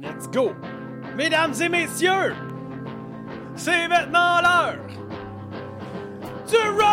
Let's 0.00 0.28
go! 0.28 0.54
Mesdames 1.16 1.54
et 1.60 1.68
messieurs, 1.68 2.36
c'est 3.56 3.88
maintenant 3.88 4.40
l'heure 4.40 4.86
du 6.46 6.56
Rundown! 6.56 6.88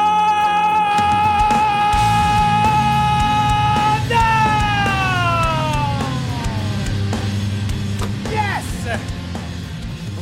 Yes! 8.32 8.88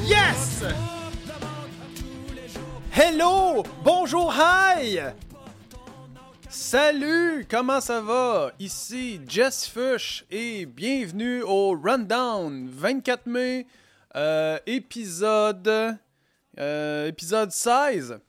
Yes! 0.06 0.64
Hello! 2.92 3.64
Bonjour, 3.86 4.34
hi! 4.34 5.00
Salut, 6.74 7.46
comment 7.48 7.80
ça 7.80 8.02
va? 8.02 8.52
Ici 8.58 9.22
Jess 9.28 9.68
Fush 9.68 10.26
et 10.32 10.66
bienvenue 10.66 11.44
au 11.44 11.78
Rundown 11.80 12.68
24 12.68 13.28
mai, 13.28 13.68
euh, 14.16 14.58
épisode, 14.66 15.70
euh, 16.58 17.08
épisode 17.08 17.52
16. 17.52 18.20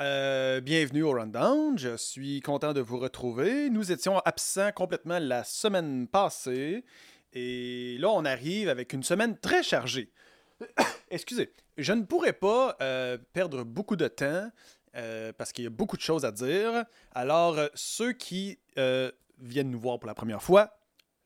Euh, 0.00 0.60
bienvenue 0.60 1.04
au 1.04 1.12
Rundown, 1.12 1.78
je 1.78 1.96
suis 1.96 2.40
content 2.40 2.72
de 2.72 2.80
vous 2.80 2.98
retrouver. 2.98 3.70
Nous 3.70 3.92
étions 3.92 4.18
absents 4.24 4.72
complètement 4.72 5.20
la 5.20 5.44
semaine 5.44 6.08
passée 6.08 6.84
et 7.32 7.96
là 8.00 8.10
on 8.10 8.24
arrive 8.24 8.68
avec 8.68 8.92
une 8.92 9.04
semaine 9.04 9.38
très 9.38 9.62
chargée. 9.62 10.10
Excusez, 11.10 11.52
je 11.78 11.92
ne 11.92 12.02
pourrais 12.02 12.32
pas 12.32 12.76
euh, 12.80 13.18
perdre 13.32 13.62
beaucoup 13.62 13.94
de 13.94 14.08
temps 14.08 14.50
euh, 14.96 15.32
parce 15.36 15.52
qu'il 15.52 15.64
y 15.64 15.66
a 15.66 15.70
beaucoup 15.70 15.96
de 15.96 16.02
choses 16.02 16.24
à 16.24 16.30
dire. 16.30 16.84
Alors, 17.12 17.58
euh, 17.58 17.68
ceux 17.74 18.12
qui 18.12 18.58
euh, 18.78 19.10
viennent 19.40 19.70
nous 19.70 19.80
voir 19.80 19.98
pour 19.98 20.06
la 20.06 20.14
première 20.14 20.42
fois, 20.42 20.76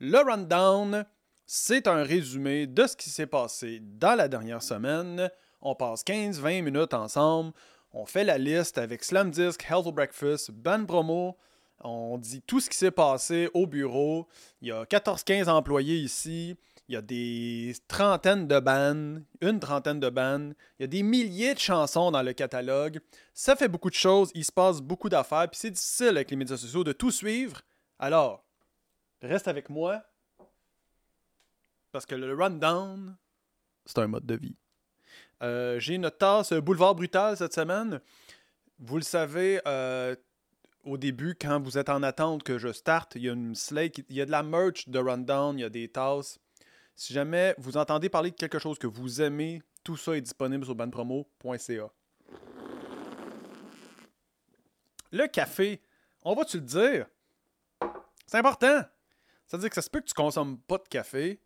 le 0.00 0.18
rundown, 0.18 1.04
c'est 1.46 1.86
un 1.86 2.02
résumé 2.02 2.66
de 2.66 2.86
ce 2.86 2.96
qui 2.96 3.10
s'est 3.10 3.26
passé 3.26 3.80
dans 3.82 4.16
la 4.16 4.28
dernière 4.28 4.62
semaine. 4.62 5.30
On 5.60 5.74
passe 5.74 6.02
15-20 6.04 6.62
minutes 6.62 6.94
ensemble. 6.94 7.52
On 7.92 8.06
fait 8.06 8.24
la 8.24 8.38
liste 8.38 8.78
avec 8.78 9.04
Slam 9.04 9.30
Disc, 9.30 9.64
Health 9.68 9.88
Breakfast, 9.88 10.50
Ban 10.50 10.84
Promo. 10.84 11.36
On 11.80 12.18
dit 12.18 12.42
tout 12.42 12.60
ce 12.60 12.70
qui 12.70 12.76
s'est 12.76 12.90
passé 12.90 13.48
au 13.54 13.66
bureau. 13.66 14.26
Il 14.62 14.68
y 14.68 14.72
a 14.72 14.84
14-15 14.84 15.48
employés 15.48 15.96
ici. 15.96 16.56
Il 16.88 16.94
y 16.94 16.96
a 16.96 17.02
des 17.02 17.74
trentaines 17.86 18.48
de 18.48 18.60
bandes, 18.60 19.22
une 19.42 19.60
trentaine 19.60 20.00
de 20.00 20.08
bandes. 20.08 20.54
Il 20.78 20.82
y 20.82 20.84
a 20.84 20.86
des 20.86 21.02
milliers 21.02 21.52
de 21.52 21.58
chansons 21.58 22.10
dans 22.10 22.22
le 22.22 22.32
catalogue. 22.32 23.00
Ça 23.34 23.56
fait 23.56 23.68
beaucoup 23.68 23.90
de 23.90 23.94
choses, 23.94 24.30
il 24.34 24.44
se 24.44 24.52
passe 24.52 24.80
beaucoup 24.80 25.10
d'affaires, 25.10 25.48
puis 25.50 25.60
c'est 25.60 25.70
difficile 25.70 26.08
avec 26.08 26.30
les 26.30 26.36
médias 26.36 26.56
sociaux 26.56 26.84
de 26.84 26.92
tout 26.92 27.10
suivre. 27.10 27.60
Alors, 27.98 28.42
reste 29.20 29.48
avec 29.48 29.68
moi. 29.68 30.02
Parce 31.92 32.06
que 32.06 32.14
le 32.14 32.34
rundown, 32.34 33.16
c'est 33.84 33.98
un 33.98 34.06
mode 34.06 34.26
de 34.26 34.36
vie. 34.36 34.56
Euh, 35.42 35.78
J'ai 35.78 35.94
une 35.94 36.10
tasse 36.10 36.52
Boulevard 36.52 36.94
Brutal 36.94 37.36
cette 37.36 37.54
semaine. 37.54 38.00
Vous 38.78 38.96
le 38.96 39.02
savez, 39.02 39.60
euh, 39.66 40.14
au 40.84 40.96
début, 40.96 41.34
quand 41.34 41.60
vous 41.60 41.76
êtes 41.76 41.88
en 41.88 42.02
attente 42.02 42.42
que 42.42 42.58
je 42.58 42.72
starte, 42.72 43.14
il 43.16 43.22
y 43.22 43.28
a 43.28 43.32
une 43.32 43.54
slate, 43.54 43.98
il 44.08 44.16
y 44.16 44.20
a 44.20 44.26
de 44.26 44.30
la 44.30 44.42
merch 44.42 44.88
de 44.88 44.98
rundown, 44.98 45.58
il 45.58 45.62
y 45.62 45.64
a 45.64 45.70
des 45.70 45.88
tasses. 45.88 46.38
Si 46.98 47.12
jamais 47.12 47.54
vous 47.58 47.76
entendez 47.76 48.08
parler 48.08 48.32
de 48.32 48.34
quelque 48.34 48.58
chose 48.58 48.76
que 48.76 48.88
vous 48.88 49.22
aimez, 49.22 49.62
tout 49.84 49.96
ça 49.96 50.16
est 50.16 50.20
disponible 50.20 50.64
sur 50.64 50.74
bandpromo.ca. 50.74 51.92
Le 55.12 55.26
café, 55.28 55.80
on 56.24 56.34
va-tu 56.34 56.56
le 56.56 56.64
dire? 56.64 57.06
C'est 58.26 58.38
important. 58.38 58.82
C'est-à-dire 59.46 59.68
que 59.68 59.76
ça 59.76 59.82
se 59.82 59.88
peut 59.88 60.00
que 60.00 60.06
tu 60.06 60.12
consommes 60.12 60.58
pas 60.58 60.78
de 60.78 60.88
café, 60.88 61.40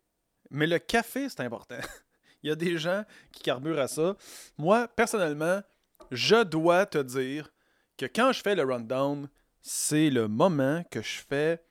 mais 0.49 0.65
le 0.65 0.79
café, 0.79 1.29
c'est 1.29 1.41
important. 1.41 1.77
Il 2.41 2.49
y 2.49 2.51
a 2.51 2.55
des 2.55 2.79
gens 2.79 3.05
qui 3.31 3.43
carburent 3.43 3.79
à 3.79 3.87
ça. 3.87 4.17
Moi, 4.57 4.87
personnellement, 4.87 5.61
je 6.09 6.43
dois 6.43 6.87
te 6.87 6.97
dire 6.97 7.53
que 7.95 8.07
quand 8.07 8.31
je 8.31 8.41
fais 8.41 8.55
le 8.55 8.63
rundown, 8.63 9.29
c'est 9.61 10.09
le 10.09 10.27
moment 10.27 10.83
que 10.89 11.03
je 11.03 11.21
fais 11.21 11.63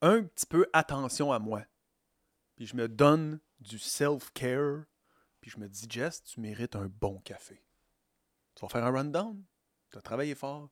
un 0.00 0.22
petit 0.22 0.46
peu 0.46 0.66
attention 0.72 1.30
à 1.30 1.38
moi 1.38 1.60
je 2.66 2.76
me 2.76 2.88
donne 2.88 3.40
du 3.60 3.78
self-care, 3.78 4.84
puis 5.40 5.50
je 5.50 5.58
me 5.58 5.68
dis, 5.68 5.88
tu 5.88 6.40
mérites 6.40 6.76
un 6.76 6.86
bon 6.86 7.18
café. 7.20 7.62
Tu 8.54 8.62
vas 8.62 8.68
faire 8.68 8.84
un 8.84 8.90
rundown, 8.90 9.42
tu 9.90 9.98
as 9.98 10.02
travaillé 10.02 10.34
fort, 10.34 10.70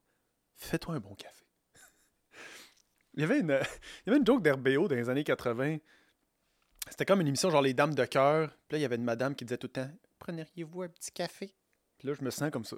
fais-toi 0.56 0.94
un 0.94 1.00
bon 1.00 1.14
café. 1.14 1.44
il, 3.14 3.20
y 3.20 3.24
avait 3.24 3.40
une, 3.40 3.58
il 4.06 4.12
y 4.12 4.26
joke 4.26 4.42
d'RBO 4.42 4.88
dans 4.88 4.94
les 4.94 5.08
années 5.08 5.24
80. 5.24 5.78
C'était 6.88 7.04
comme 7.04 7.20
une 7.20 7.28
émission 7.28 7.50
genre 7.50 7.62
Les 7.62 7.74
Dames 7.74 7.94
de 7.94 8.04
cœur. 8.04 8.48
Puis 8.68 8.74
là, 8.74 8.78
il 8.78 8.82
y 8.82 8.84
avait 8.84 8.96
une 8.96 9.04
madame 9.04 9.34
qui 9.34 9.44
disait 9.44 9.58
tout 9.58 9.68
le 9.68 9.72
temps, 9.72 9.90
preneriez-vous 10.18 10.82
un 10.82 10.88
petit 10.88 11.12
café? 11.12 11.54
Puis 11.98 12.08
là, 12.08 12.14
je 12.14 12.22
me 12.22 12.30
sens 12.30 12.50
comme 12.50 12.64
ça. 12.64 12.76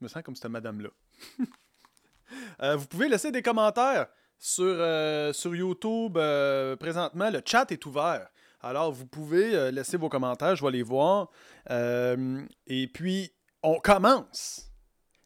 Je 0.00 0.04
me 0.04 0.08
sens 0.08 0.22
comme 0.22 0.34
cette 0.34 0.50
madame-là. 0.50 0.90
euh, 2.62 2.76
vous 2.76 2.86
pouvez 2.86 3.08
laisser 3.08 3.30
des 3.30 3.42
commentaires 3.42 4.08
sur, 4.38 4.64
euh, 4.64 5.32
YouTube 5.44 6.16
euh, 6.16 6.76
présentement. 6.76 7.30
Le 7.30 7.40
chat 7.44 7.70
est 7.70 7.86
ouvert. 7.86 8.28
Alors, 8.64 8.92
vous 8.92 9.06
pouvez 9.06 9.54
euh, 9.54 9.70
laisser 9.70 9.98
vos 9.98 10.08
commentaires, 10.08 10.56
je 10.56 10.64
vais 10.64 10.72
les 10.72 10.82
voir. 10.82 11.30
Euh, 11.68 12.42
et 12.66 12.86
puis, 12.86 13.30
on 13.62 13.78
commence. 13.78 14.70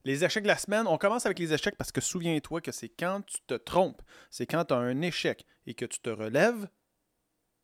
Les 0.04 0.24
échecs 0.24 0.42
de 0.42 0.48
la 0.48 0.58
semaine, 0.58 0.88
on 0.88 0.98
commence 0.98 1.24
avec 1.24 1.38
les 1.38 1.52
échecs 1.52 1.76
parce 1.76 1.92
que 1.92 2.00
souviens-toi 2.00 2.60
que 2.60 2.72
c'est 2.72 2.88
quand 2.88 3.22
tu 3.24 3.38
te 3.46 3.54
trompes, 3.54 4.02
c'est 4.28 4.46
quand 4.46 4.64
tu 4.64 4.74
as 4.74 4.78
un 4.78 5.02
échec 5.02 5.46
et 5.68 5.74
que 5.74 5.84
tu 5.84 6.00
te 6.00 6.10
relèves 6.10 6.68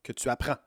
que 0.04 0.12
tu 0.12 0.28
apprends. 0.28 0.58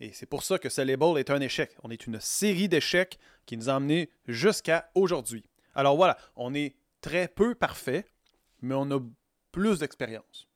Et 0.00 0.12
c'est 0.12 0.26
pour 0.26 0.42
ça 0.42 0.58
que 0.58 0.68
ce 0.68 0.82
label 0.82 1.16
est 1.16 1.30
un 1.30 1.40
échec. 1.40 1.74
On 1.82 1.90
est 1.90 2.06
une 2.06 2.20
série 2.20 2.68
d'échecs 2.68 3.18
qui 3.46 3.56
nous 3.56 3.70
a 3.70 3.76
amenés 3.76 4.10
jusqu'à 4.26 4.90
aujourd'hui. 4.94 5.48
Alors 5.74 5.96
voilà, 5.96 6.18
on 6.36 6.52
est 6.52 6.76
très 7.00 7.26
peu 7.26 7.54
parfait, 7.54 8.04
mais 8.60 8.74
on 8.74 8.90
a 8.90 9.00
plus 9.50 9.78
d'expérience. 9.78 10.51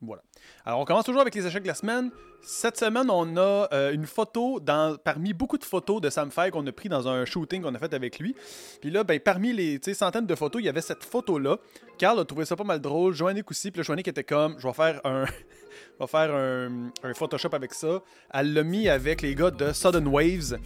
Voilà. 0.00 0.22
Alors, 0.64 0.80
on 0.80 0.84
commence 0.84 1.04
toujours 1.04 1.20
avec 1.20 1.34
les 1.34 1.46
échecs 1.46 1.62
de 1.62 1.68
la 1.68 1.74
semaine. 1.74 2.10
Cette 2.40 2.76
semaine, 2.76 3.10
on 3.10 3.36
a 3.36 3.68
euh, 3.72 3.92
une 3.92 4.06
photo 4.06 4.60
dans, 4.60 4.96
parmi 4.96 5.32
beaucoup 5.32 5.58
de 5.58 5.64
photos 5.64 6.00
de 6.00 6.08
Sam 6.08 6.30
Fay 6.30 6.52
qu'on 6.52 6.64
a 6.66 6.72
pris 6.72 6.88
dans 6.88 7.08
un 7.08 7.24
shooting 7.24 7.62
qu'on 7.62 7.74
a 7.74 7.78
fait 7.78 7.92
avec 7.92 8.20
lui. 8.20 8.36
Puis 8.80 8.90
là, 8.90 9.02
ben, 9.02 9.18
parmi 9.18 9.52
les 9.52 9.80
centaines 9.94 10.26
de 10.26 10.34
photos, 10.36 10.62
il 10.62 10.66
y 10.66 10.68
avait 10.68 10.80
cette 10.80 11.02
photo-là. 11.02 11.58
Carl 11.98 12.18
a 12.20 12.24
trouvé 12.24 12.44
ça 12.44 12.54
pas 12.54 12.64
mal 12.64 12.80
drôle. 12.80 13.12
Joannick 13.12 13.50
aussi. 13.50 13.72
Puis 13.72 13.80
là, 13.80 13.82
Joannick 13.82 14.06
était 14.06 14.24
comme, 14.24 14.54
je 14.58 14.68
vais 14.68 14.72
faire 14.72 15.00
un, 15.04 15.24
je 16.00 16.06
faire 16.06 16.32
un, 16.32 16.90
un, 17.02 17.14
Photoshop 17.14 17.50
avec 17.52 17.74
ça. 17.74 18.00
Elle 18.32 18.54
l'a 18.54 18.62
mis 18.62 18.88
avec 18.88 19.20
les 19.20 19.34
gars 19.34 19.50
de 19.50 19.72
Sudden 19.72 20.06
Waves. 20.06 20.58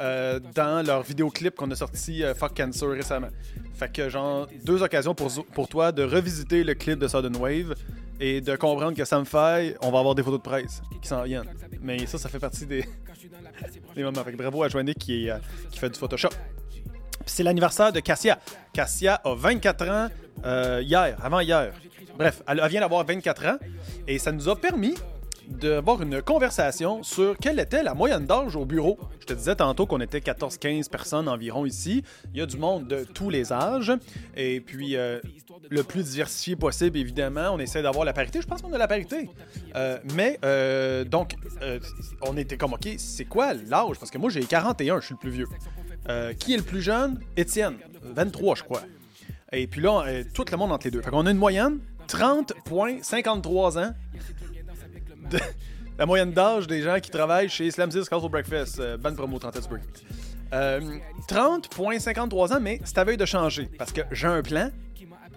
Euh, 0.00 0.40
dans 0.54 0.84
leur 0.84 1.02
vidéoclip 1.02 1.54
qu'on 1.54 1.70
a 1.70 1.76
sorti 1.76 2.22
euh, 2.22 2.34
Fuck 2.34 2.56
Cancer 2.56 2.90
récemment. 2.90 3.28
Fait 3.74 3.92
que 3.92 4.08
genre 4.08 4.46
deux 4.64 4.82
occasions 4.82 5.14
pour, 5.14 5.30
pour 5.52 5.68
toi 5.68 5.92
de 5.92 6.02
revisiter 6.02 6.64
le 6.64 6.74
clip 6.74 6.98
de 6.98 7.08
Sudden 7.08 7.36
Wave 7.36 7.74
et 8.20 8.40
de 8.40 8.56
comprendre 8.56 8.96
que 8.96 9.04
Sam 9.04 9.24
Fay, 9.24 9.76
on 9.82 9.90
va 9.90 9.98
avoir 9.98 10.14
des 10.14 10.22
photos 10.22 10.38
de 10.38 10.44
presse 10.44 10.82
qui 11.02 11.08
s'en 11.08 11.22
viennent. 11.22 11.48
Mais 11.80 12.06
ça, 12.06 12.18
ça 12.18 12.28
fait 12.28 12.38
partie 12.38 12.66
des, 12.66 12.84
des 13.94 14.02
moments. 14.02 14.22
Fait 14.24 14.32
que 14.32 14.36
bravo 14.36 14.62
à 14.62 14.68
Joannick 14.68 14.98
qui, 14.98 15.30
euh, 15.30 15.38
qui 15.70 15.78
fait 15.78 15.90
du 15.90 15.98
Photoshop. 15.98 16.30
c'est 17.26 17.42
l'anniversaire 17.42 17.92
de 17.92 18.00
Cassia. 18.00 18.38
Cassia 18.72 19.20
a 19.24 19.34
24 19.34 19.88
ans 19.88 20.08
euh, 20.44 20.82
hier, 20.84 21.16
avant 21.22 21.40
hier. 21.40 21.72
Bref, 22.16 22.42
elle 22.46 22.62
vient 22.68 22.80
d'avoir 22.80 23.04
24 23.04 23.46
ans 23.46 23.58
et 24.06 24.18
ça 24.18 24.30
nous 24.30 24.48
a 24.48 24.56
permis 24.56 24.94
d'avoir 25.48 26.02
une 26.02 26.22
conversation 26.22 27.02
sur 27.02 27.36
quelle 27.38 27.58
était 27.58 27.82
la 27.82 27.94
moyenne 27.94 28.26
d'âge 28.26 28.56
au 28.56 28.64
bureau. 28.64 28.98
Je 29.20 29.26
te 29.26 29.32
disais 29.32 29.56
tantôt 29.56 29.86
qu'on 29.86 30.00
était 30.00 30.18
14-15 30.18 30.88
personnes 30.88 31.28
environ 31.28 31.66
ici. 31.66 32.02
Il 32.32 32.38
y 32.38 32.42
a 32.42 32.46
du 32.46 32.56
monde 32.56 32.86
de 32.86 33.04
tous 33.04 33.30
les 33.30 33.52
âges. 33.52 33.92
Et 34.36 34.60
puis, 34.60 34.96
euh, 34.96 35.20
le 35.70 35.82
plus 35.82 36.10
diversifié 36.10 36.56
possible, 36.56 36.98
évidemment. 36.98 37.50
On 37.52 37.58
essaie 37.58 37.82
d'avoir 37.82 38.04
la 38.04 38.12
parité. 38.12 38.40
Je 38.40 38.46
pense 38.46 38.62
qu'on 38.62 38.72
a 38.72 38.78
la 38.78 38.88
parité. 38.88 39.30
Euh, 39.76 39.98
mais, 40.14 40.38
euh, 40.44 41.04
donc, 41.04 41.34
on 42.22 42.36
était 42.36 42.56
comme, 42.56 42.74
OK, 42.74 42.88
c'est 42.98 43.24
quoi 43.24 43.54
l'âge? 43.54 43.98
Parce 43.98 44.10
que 44.10 44.18
moi, 44.18 44.30
j'ai 44.30 44.44
41, 44.44 45.00
je 45.00 45.06
suis 45.06 45.14
le 45.14 45.18
plus 45.18 45.30
vieux. 45.30 45.48
qui 46.38 46.54
est 46.54 46.58
le 46.58 46.62
plus 46.62 46.82
jeune? 46.82 47.20
Étienne, 47.36 47.76
23, 48.02 48.56
je 48.56 48.62
crois. 48.62 48.82
Et 49.52 49.66
puis 49.66 49.80
là, 49.80 50.04
tout 50.34 50.44
le 50.50 50.56
monde 50.56 50.72
entre 50.72 50.86
les 50.86 50.90
deux. 50.90 51.00
Fait 51.00 51.10
qu'on 51.10 51.26
a 51.26 51.30
une 51.30 51.38
moyenne, 51.38 51.78
30,53 52.08 53.78
ans 53.78 53.94
la 55.98 56.06
moyenne 56.06 56.32
d'âge 56.32 56.66
des 56.66 56.82
gens 56.82 56.98
qui 57.00 57.10
travaillent 57.10 57.48
chez 57.48 57.70
Slam 57.70 57.88
Disc 57.88 58.10
Castle 58.10 58.28
Breakfast, 58.28 58.80
euh, 58.80 58.96
Ban 58.96 59.14
Promo 59.14 59.38
30 59.38 59.56
euh, 60.52 60.98
30.53 61.28 62.54
ans, 62.54 62.60
mais 62.60 62.80
c'est 62.84 62.98
à 62.98 63.04
veille 63.04 63.16
de 63.16 63.24
changer 63.24 63.68
parce 63.78 63.92
que 63.92 64.02
j'ai 64.12 64.26
un 64.26 64.42
plan. 64.42 64.70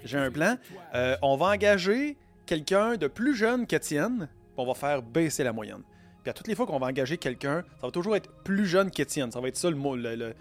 J'ai 0.03 0.17
un 0.17 0.29
plan. 0.31 0.57
Euh, 0.93 1.17
on 1.21 1.37
va 1.37 1.47
engager 1.47 2.17
quelqu'un 2.45 2.95
de 2.95 3.07
plus 3.07 3.35
jeune 3.35 3.65
qu'Étienne, 3.65 4.29
on 4.57 4.65
va 4.65 4.73
faire 4.73 5.01
baisser 5.01 5.43
la 5.43 5.53
moyenne. 5.53 5.81
Puis 6.23 6.29
à 6.29 6.33
toutes 6.33 6.47
les 6.47 6.55
fois 6.55 6.65
qu'on 6.65 6.79
va 6.79 6.87
engager 6.87 7.17
quelqu'un, 7.17 7.63
ça 7.79 7.87
va 7.87 7.91
toujours 7.91 8.15
être 8.15 8.29
plus 8.43 8.65
jeune 8.65 8.91
qu'Étienne. 8.91 9.31
Ça 9.31 9.39
va 9.39 9.47
être 9.47 9.57
ça 9.57 9.69
le 9.69 10.33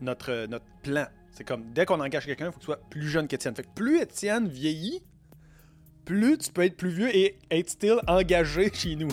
notre, 0.00 0.46
notre 0.46 0.64
plan. 0.82 1.06
C'est 1.32 1.44
comme 1.44 1.72
dès 1.72 1.84
qu'on 1.86 2.00
engage 2.00 2.26
quelqu'un, 2.26 2.46
il 2.46 2.52
faut 2.52 2.58
que 2.58 2.60
tu 2.60 2.66
sois 2.66 2.80
plus 2.90 3.08
jeune 3.08 3.26
qu'Étienne. 3.26 3.54
Fait 3.54 3.64
que 3.64 3.74
plus 3.74 4.00
Étienne 4.00 4.48
vieillit, 4.48 5.02
plus 6.04 6.38
tu 6.38 6.52
peux 6.52 6.62
être 6.62 6.76
plus 6.76 6.90
vieux 6.90 7.14
et 7.14 7.38
être 7.50 7.70
still 7.70 8.00
engagé 8.06 8.70
chez 8.74 8.96
nous. 8.96 9.10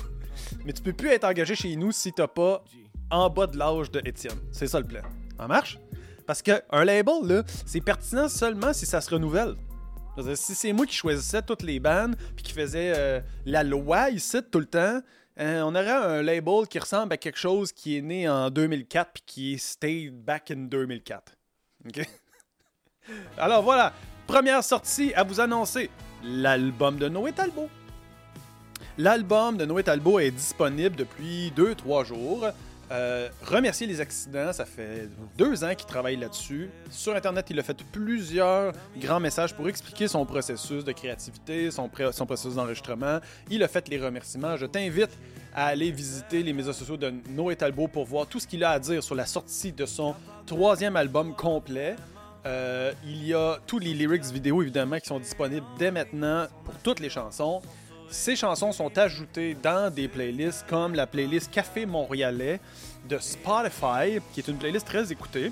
mais 0.66 0.74
tu 0.74 0.82
peux 0.82 0.94
plus 0.94 1.10
être 1.10 1.24
engagé 1.24 1.56
chez 1.56 1.76
nous 1.76 1.92
si 1.92 2.12
t'as 2.12 2.28
pas 2.28 2.64
en 3.10 3.30
bas 3.30 3.48
de 3.48 3.58
l'âge 3.58 3.92
de 3.92 4.02
Étienne. 4.06 4.40
C'est 4.52 4.68
ça 4.68 4.80
le 4.80 4.86
plan. 4.86 5.02
Ça 5.38 5.48
marche? 5.48 5.80
Parce 6.26 6.42
qu'un 6.42 6.86
label, 6.86 7.16
là, 7.24 7.44
c'est 7.66 7.82
pertinent 7.82 8.30
seulement 8.30 8.74
si 8.74 8.86
ça 8.86 9.02
se 9.02 9.10
renouvelle. 9.10 9.56
Si 10.36 10.56
c'est 10.56 10.74
moi 10.74 10.86
qui 10.86 10.96
choisissais 10.96 11.42
toutes 11.42 11.64
les 11.64 11.80
bandes 11.80 12.16
puis 12.36 12.44
qui 12.44 12.54
faisais 12.54 12.94
euh, 12.96 13.22
la 13.46 13.64
loi 13.64 14.10
ici 14.10 14.38
tout 14.52 14.60
le 14.60 14.66
temps, 14.66 15.02
euh, 15.40 15.62
on 15.62 15.74
aurait 15.74 15.90
un 15.90 16.22
label 16.22 16.68
qui 16.70 16.80
ressemble 16.80 17.14
à 17.14 17.18
quelque 17.18 17.40
chose 17.40 17.72
qui 17.72 17.98
est 17.98 18.02
né 18.02 18.30
en 18.30 18.50
2004 18.50 19.12
puis 19.14 19.24
qui 19.26 19.54
est 19.54 19.58
stayed 19.58 20.14
back 20.14 20.52
in 20.52 20.68
2004. 20.68 21.34
OK? 21.88 22.02
Alors 23.38 23.64
voilà, 23.64 23.94
première 24.28 24.64
sortie 24.64 25.14
à 25.14 25.24
vous 25.24 25.40
annoncer 25.40 25.90
l'album 26.24 26.98
de 26.98 27.10
Noé 27.10 27.32
Talbot. 27.32 27.70
L'album 28.98 29.58
de 29.58 29.66
Noé 29.66 29.84
Talbot 29.84 30.20
est 30.20 30.32
disponible 30.32 30.96
depuis 30.96 31.52
2-3 31.56 32.06
jours. 32.06 32.48
Euh, 32.92 33.30
remercier 33.46 33.88
les 33.88 34.02
accidents, 34.02 34.52
ça 34.52 34.66
fait 34.66 35.08
deux 35.38 35.64
ans 35.64 35.74
qu'il 35.74 35.88
travaille 35.88 36.18
là-dessus. 36.18 36.70
Sur 36.90 37.16
Internet, 37.16 37.48
il 37.50 37.58
a 37.58 37.64
fait 37.64 37.82
plusieurs 37.90 38.74
grands 38.98 39.22
messages 39.22 39.56
pour 39.56 39.70
expliquer 39.70 40.10
son 40.10 40.26
processus 40.26 40.84
de 40.84 40.92
créativité, 40.92 41.72
son, 41.72 41.90
son 42.12 42.26
processus 42.26 42.56
d'enregistrement. 42.56 43.20
Il 43.50 43.64
a 43.64 43.70
fait 43.70 43.88
les 43.88 43.98
remerciements. 43.98 44.58
Je 44.58 44.66
t'invite 44.66 45.18
à 45.54 45.68
aller 45.68 45.90
visiter 45.90 46.44
les 46.44 46.52
médias 46.52 46.74
sociaux 46.74 46.98
de 46.98 47.14
Noé 47.30 47.56
Talbot 47.56 47.88
pour 47.88 48.04
voir 48.04 48.28
tout 48.28 48.42
ce 48.42 48.48
qu'il 48.48 48.62
a 48.62 48.72
à 48.72 48.80
dire 48.80 49.02
sur 49.02 49.16
la 49.16 49.26
sortie 49.26 49.72
de 49.72 49.86
son 49.86 50.14
troisième 50.46 50.98
album 50.98 51.34
complet. 51.34 51.96
Euh, 52.46 52.92
il 53.06 53.26
y 53.26 53.34
a 53.34 53.58
tous 53.68 53.78
les 53.78 53.94
lyrics 53.94 54.26
vidéo 54.26 54.62
évidemment 54.62 55.00
qui 55.00 55.08
sont 55.08 55.20
disponibles 55.20 55.66
dès 55.78 55.92
maintenant 55.92 56.48
pour 56.66 56.74
toutes 56.84 57.00
les 57.00 57.10
chansons. 57.10 57.62
Ces 58.10 58.36
chansons 58.36 58.72
sont 58.72 58.98
ajoutées 58.98 59.56
dans 59.56 59.94
des 59.94 60.08
playlists 60.08 60.66
comme 60.68 60.96
la 60.96 61.08
playlist 61.08 61.52
Café 61.52 61.86
Montréalais 61.86 62.60
de 63.08 63.18
Spotify, 63.20 64.20
qui 64.34 64.42
est 64.42 64.48
une 64.48 64.58
playlist 64.58 64.86
très 64.86 65.12
écoutée. 65.12 65.52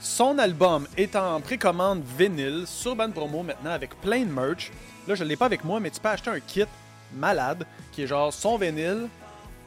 Son 0.00 0.38
album 0.38 0.86
est 0.96 1.16
en 1.16 1.40
précommande 1.40 2.02
vinyle 2.04 2.64
sur 2.66 2.94
Band 2.94 3.10
Promo 3.10 3.42
maintenant 3.42 3.70
avec 3.70 4.00
plein 4.00 4.20
de 4.20 4.30
merch. 4.30 4.70
Là, 5.06 5.14
je 5.14 5.24
ne 5.24 5.28
l'ai 5.28 5.36
pas 5.36 5.46
avec 5.46 5.64
moi, 5.64 5.80
mais 5.80 5.90
tu 5.90 6.00
peux 6.00 6.08
acheter 6.08 6.30
un 6.30 6.40
kit 6.40 6.66
malade 7.14 7.64
qui 7.92 8.02
est 8.02 8.06
genre 8.06 8.32
son 8.32 8.58
vinyle, 8.58 9.08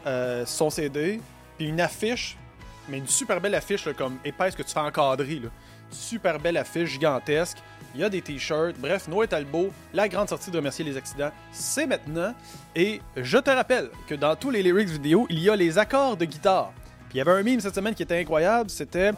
euh, 0.05 0.45
son 0.45 0.69
CD, 0.69 1.19
puis 1.57 1.67
une 1.67 1.81
affiche, 1.81 2.37
mais 2.87 2.99
une 2.99 3.07
super 3.07 3.41
belle 3.41 3.55
affiche 3.55 3.89
comme 3.97 4.17
épaisse 4.23 4.55
que 4.55 4.63
tu 4.63 4.71
fais 4.71 4.79
encadrer. 4.79 5.39
Là. 5.39 5.49
Super 5.91 6.39
belle 6.39 6.57
affiche 6.57 6.89
gigantesque. 6.89 7.57
Il 7.93 8.01
y 8.01 8.03
a 8.03 8.09
des 8.09 8.21
t-shirts. 8.21 8.77
Bref, 8.79 9.07
Noé 9.07 9.27
Talbot, 9.27 9.71
la 9.93 10.07
grande 10.07 10.29
sortie 10.29 10.49
de 10.49 10.57
Remercier 10.57 10.85
les 10.85 10.95
accidents, 10.97 11.31
c'est 11.51 11.85
maintenant. 11.85 12.33
Et 12.75 13.01
je 13.17 13.38
te 13.38 13.49
rappelle 13.49 13.89
que 14.07 14.15
dans 14.15 14.35
tous 14.35 14.49
les 14.49 14.63
lyrics 14.63 14.89
vidéo, 14.89 15.27
il 15.29 15.39
y 15.39 15.49
a 15.49 15.55
les 15.55 15.77
accords 15.77 16.15
de 16.15 16.25
guitare. 16.25 16.71
Puis 17.09 17.15
il 17.15 17.17
y 17.17 17.21
avait 17.21 17.31
un 17.31 17.43
meme 17.43 17.59
cette 17.59 17.75
semaine 17.75 17.93
qui 17.93 18.03
était 18.03 18.19
incroyable, 18.19 18.69
c'était 18.69 19.11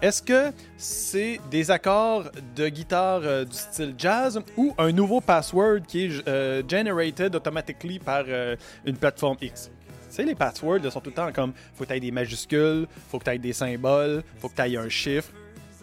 est-ce 0.00 0.22
que 0.22 0.52
c'est 0.76 1.40
des 1.50 1.72
accords 1.72 2.30
de 2.54 2.68
guitare 2.68 3.22
euh, 3.24 3.44
du 3.44 3.56
style 3.56 3.94
jazz 3.98 4.40
ou 4.56 4.72
un 4.78 4.92
nouveau 4.92 5.20
password 5.20 5.80
qui 5.88 6.04
est 6.04 6.28
euh, 6.28 6.62
generated 6.68 7.34
automatically 7.34 7.98
par 7.98 8.22
euh, 8.28 8.54
une 8.84 8.96
plateforme 8.96 9.36
X? 9.40 9.72
Tu 10.08 10.14
sais, 10.14 10.22
les 10.22 10.36
passwords 10.36 10.78
là, 10.78 10.92
sont 10.92 11.00
tout 11.00 11.10
le 11.10 11.16
temps 11.16 11.32
comme 11.32 11.52
faut 11.74 11.84
que 11.84 11.92
tu 11.92 11.98
des 11.98 12.12
majuscules, 12.12 12.86
faut 13.10 13.18
que 13.18 13.24
tu 13.24 13.30
aies 13.30 13.38
des 13.38 13.52
symboles, 13.52 14.22
faut 14.38 14.48
que 14.48 14.54
tu 14.54 14.62
aies 14.62 14.76
un 14.76 14.88
chiffre. 14.88 15.32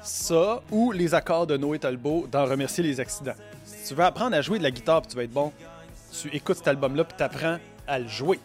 Ça 0.03 0.61
ou 0.71 0.91
les 0.91 1.13
accords 1.13 1.47
de 1.47 1.57
Noé 1.57 1.79
Talbot 1.79 2.27
dans 2.31 2.45
Remercier 2.45 2.83
les 2.83 2.99
accidents. 2.99 3.35
Si 3.65 3.89
tu 3.89 3.95
veux 3.95 4.03
apprendre 4.03 4.35
à 4.35 4.41
jouer 4.41 4.57
de 4.59 4.63
la 4.63 4.71
guitare 4.71 5.01
puis 5.01 5.11
tu 5.11 5.17
vas 5.17 5.23
être 5.23 5.31
bon, 5.31 5.51
tu 6.21 6.29
écoutes 6.35 6.57
cet 6.57 6.67
album-là 6.67 7.03
puis 7.03 7.17
tu 7.17 7.23
apprends 7.23 7.57
à 7.87 7.99
le 7.99 8.07
jouer. 8.07 8.39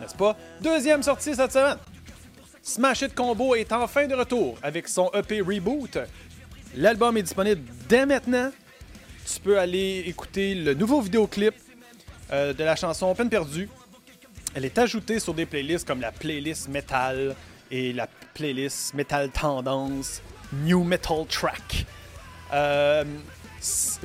N'est-ce 0.00 0.14
pas? 0.14 0.36
Deuxième 0.60 1.02
sortie 1.02 1.34
cette 1.34 1.52
semaine. 1.52 1.78
Smash 2.62 3.02
It 3.02 3.14
Combo 3.14 3.54
est 3.54 3.72
enfin 3.72 4.06
de 4.06 4.14
retour 4.14 4.58
avec 4.62 4.88
son 4.88 5.10
EP 5.14 5.40
Reboot. 5.40 5.98
L'album 6.76 7.16
est 7.16 7.22
disponible 7.22 7.62
dès 7.88 8.06
maintenant. 8.06 8.50
Tu 9.26 9.40
peux 9.40 9.58
aller 9.58 10.04
écouter 10.06 10.54
le 10.54 10.74
nouveau 10.74 11.00
vidéoclip 11.00 11.54
euh, 12.32 12.52
de 12.52 12.64
la 12.64 12.76
chanson 12.76 13.14
Peine 13.14 13.28
perdue. 13.28 13.68
Elle 14.54 14.64
est 14.64 14.78
ajoutée 14.78 15.20
sur 15.20 15.34
des 15.34 15.46
playlists 15.46 15.86
comme 15.86 16.00
la 16.00 16.12
playlist 16.12 16.68
Metal 16.68 17.34
et 17.70 17.92
la 17.92 18.08
playlist 18.34 18.94
Metal 18.94 19.30
Tendance, 19.30 20.22
New 20.52 20.84
Metal 20.84 21.26
Track. 21.26 21.86
S- 22.50 23.06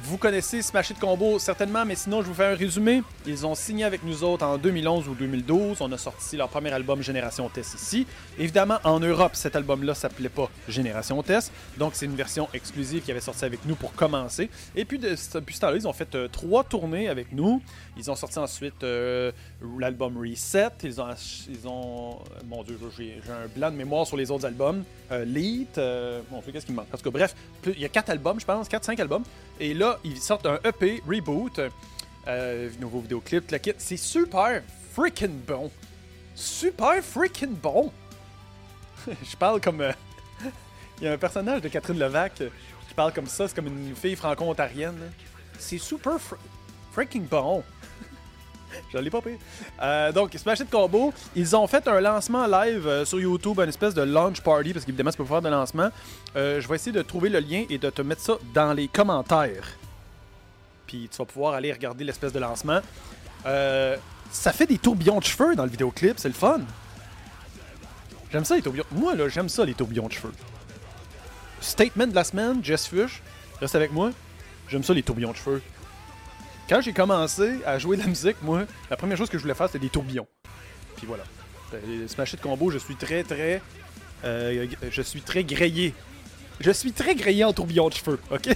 vous 0.02 0.18
connaissez 0.18 0.62
Smash 0.62 0.90
It 0.90 1.00
Combo 1.00 1.40
certainement, 1.40 1.86
mais 1.86 1.96
sinon 1.96 2.22
je 2.22 2.28
vous 2.28 2.34
fais 2.34 2.46
un 2.48 2.56
résumé. 2.56 3.02
Ils 3.26 3.46
ont 3.46 3.56
signé 3.56 3.86
avec 3.86 4.04
nous 4.04 4.24
autres 4.24 4.46
en 4.46 4.58
2011 4.58 5.08
ou 5.08 5.16
2012. 5.16 5.78
On 5.80 5.90
a 5.94 5.98
sorti 5.98 6.36
leur 6.36 6.50
premier 6.50 6.74
album 6.74 7.02
Génération 7.02 7.48
Test 7.48 7.76
ici. 7.76 8.06
Évidemment, 8.38 8.80
en 8.84 9.00
Europe, 9.00 9.32
cet 9.36 9.56
album-là 9.56 9.94
s'appelait 9.96 10.28
pas 10.28 10.50
Génération 10.68 11.22
Test, 11.24 11.54
donc 11.78 11.94
c'est 11.96 12.06
une 12.06 12.16
version 12.16 12.50
exclusive 12.54 13.02
qui 13.04 13.12
avait 13.12 13.22
sorti 13.22 13.46
avec 13.46 13.64
nous 13.66 13.76
pour 13.76 13.94
commencer. 13.94 14.50
Et 14.76 14.84
puis 14.84 15.00
de- 15.00 15.16
depuis 15.34 15.56
ce 15.56 15.62
temps-là, 15.62 15.78
ils 15.78 15.88
ont 15.88 15.94
fait 15.94 16.14
euh, 16.16 16.28
trois 16.28 16.66
tournées 16.66 17.08
avec 17.08 17.32
nous. 17.32 17.62
Ils 17.98 18.12
ont 18.12 18.16
sorti 18.16 18.38
ensuite 18.40 18.84
euh, 18.84 19.32
l'album 19.80 20.18
Reset. 20.18 20.68
Ils 20.84 21.00
ont, 21.00 22.20
euh, 22.20 22.42
mon 22.46 22.62
Dieu, 22.64 22.78
j'ai 22.98 23.22
un 23.30 23.48
blanc 23.56 23.72
de 23.72 23.78
mémoire 23.78 24.06
sur 24.06 24.18
les 24.18 24.30
autres 24.32 24.46
albums. 24.46 24.84
Euh, 25.14 25.24
Lead, 25.24 25.68
euh, 25.78 26.20
mon 26.30 26.42
Dieu, 26.42 26.52
qu'est-ce 26.52 26.66
qui 26.66 26.74
me 26.74 26.78
manque? 26.78 26.88
En 26.94 26.98
tout 26.98 27.04
cas, 27.04 27.10
bref, 27.10 27.36
il 27.66 27.80
y 27.80 27.86
a 27.86 27.90
quatre 27.90 28.10
albums, 28.10 28.38
je 28.40 28.46
pense, 28.46 28.68
quatre, 28.68 28.84
cinq 28.84 29.00
albums. 29.00 29.24
Et 29.60 29.74
là, 29.74 30.00
ils 30.04 30.20
sortent 30.20 30.46
un 30.46 30.60
EP 30.64 31.02
reboot, 31.08 31.60
euh, 32.28 32.70
nouveau 32.80 33.00
vidéoclip, 33.00 33.50
le 33.52 33.58
kit. 33.58 33.74
C'est 33.78 33.98
super 33.98 34.62
freaking 34.94 35.40
bon, 35.48 35.72
super 36.34 37.02
freaking 37.04 37.56
bon. 37.56 37.92
je 39.08 39.36
parle 39.38 39.62
comme, 39.62 39.82
euh, 39.82 39.94
il 41.00 41.06
y 41.06 41.08
a 41.08 41.14
un 41.14 41.18
personnage 41.18 41.62
de 41.62 41.70
Catherine 41.70 42.00
Levac 42.00 42.42
euh, 42.42 42.50
qui 42.88 42.94
parle 42.94 43.14
comme 43.14 43.28
ça, 43.28 43.48
c'est 43.48 43.56
comme 43.56 43.68
une 43.68 43.96
fille 43.96 44.16
franco-ontarienne. 44.16 45.12
C'est 45.58 45.78
super 45.78 46.16
fr- 46.16 46.38
freaking 46.92 47.26
bon. 47.26 47.64
Je 48.94 48.98
l'ai 48.98 49.10
pas 49.10 49.22
payé. 49.22 49.38
Euh, 49.82 50.12
donc, 50.12 50.34
Smash 50.36 50.62
It 50.62 50.70
Combo, 50.70 51.14
ils 51.36 51.56
ont 51.56 51.68
fait 51.68 51.88
un 51.88 52.00
lancement 52.00 52.46
live 52.48 52.88
euh, 52.88 53.06
sur 53.06 53.20
YouTube, 53.20 53.60
une 53.60 53.70
espèce 53.70 53.94
de 53.94 54.02
launch 54.02 54.42
party, 54.42 54.74
parce 54.74 54.86
qu'évidemment, 54.86 55.12
tu 55.12 55.18
peux 55.18 55.26
faire 55.26 55.42
de 55.42 55.50
lancement. 55.50 55.90
Euh, 56.36 56.60
je 56.60 56.68
vais 56.68 56.76
essayer 56.76 56.92
de 56.92 57.02
trouver 57.02 57.30
le 57.30 57.40
lien 57.40 57.66
et 57.70 57.78
de 57.78 57.90
te 57.90 58.02
mettre 58.02 58.22
ça 58.22 58.38
dans 58.54 58.74
les 58.74 58.88
commentaires. 58.88 59.78
Puis 60.88 61.10
tu 61.12 61.18
vas 61.18 61.26
pouvoir 61.26 61.54
aller 61.54 61.72
regarder 61.72 62.04
l'espèce 62.04 62.34
de 62.34 62.40
lancement. 62.40 62.80
Ça 64.32 64.52
fait 64.52 64.66
des 64.66 64.78
tourbillons 64.78 65.20
de 65.20 65.24
cheveux 65.24 65.56
dans 65.56 65.64
le 65.64 65.70
vidéoclip, 65.70 66.16
c'est 66.18 66.28
le 66.28 66.34
fun. 66.34 66.62
J'aime 68.32 68.44
ça 68.44 68.56
les 68.56 68.62
tourbillons. 68.62 68.86
Moi, 68.92 69.16
là, 69.16 69.30
j'aime 69.30 69.48
ça 69.50 69.64
les 69.64 69.74
tourbillons 69.74 70.08
de 70.08 70.12
cheveux. 70.12 70.34
Statement 71.62 72.08
de 72.08 72.16
la 72.16 72.24
semaine, 72.24 72.64
Jess 72.64 72.88
Fush, 72.88 73.22
reste 73.60 73.76
avec 73.76 73.92
moi. 73.92 74.12
J'aime 74.68 74.84
ça 74.84 74.94
les 74.94 75.04
tourbillons 75.04 75.32
de 75.32 75.38
cheveux. 75.38 75.62
Quand 76.68 76.82
j'ai 76.82 76.94
commencé 76.94 77.60
à 77.66 77.78
jouer 77.78 77.96
de 77.98 78.02
la 78.02 78.08
musique, 78.08 78.38
moi, 78.42 78.64
la 78.90 78.98
première 78.98 79.18
chose 79.18 79.30
que 79.30 79.38
je 79.38 79.44
voulais 79.44 79.54
faire, 79.54 79.68
c'était 79.68 79.80
des 79.80 79.90
tourbillons. 79.90 80.28
Puis 80.98 81.06
voilà. 81.06 81.24
Les 81.88 82.08
Smash 82.08 82.34
It 82.34 82.42
Combo, 82.42 82.72
je 82.72 82.78
suis 82.78 82.96
très, 82.96 83.24
très. 83.24 83.62
euh, 84.24 84.66
je 84.90 85.02
suis 85.02 85.22
très 85.22 85.44
grillé. 85.44 85.94
Je 86.60 86.72
suis 86.72 86.92
très 86.92 87.16
grillé 87.16 87.44
en 87.44 87.54
tourbillons 87.54 87.90
de 87.90 87.94
cheveux, 87.94 88.20
ok? 88.32 88.50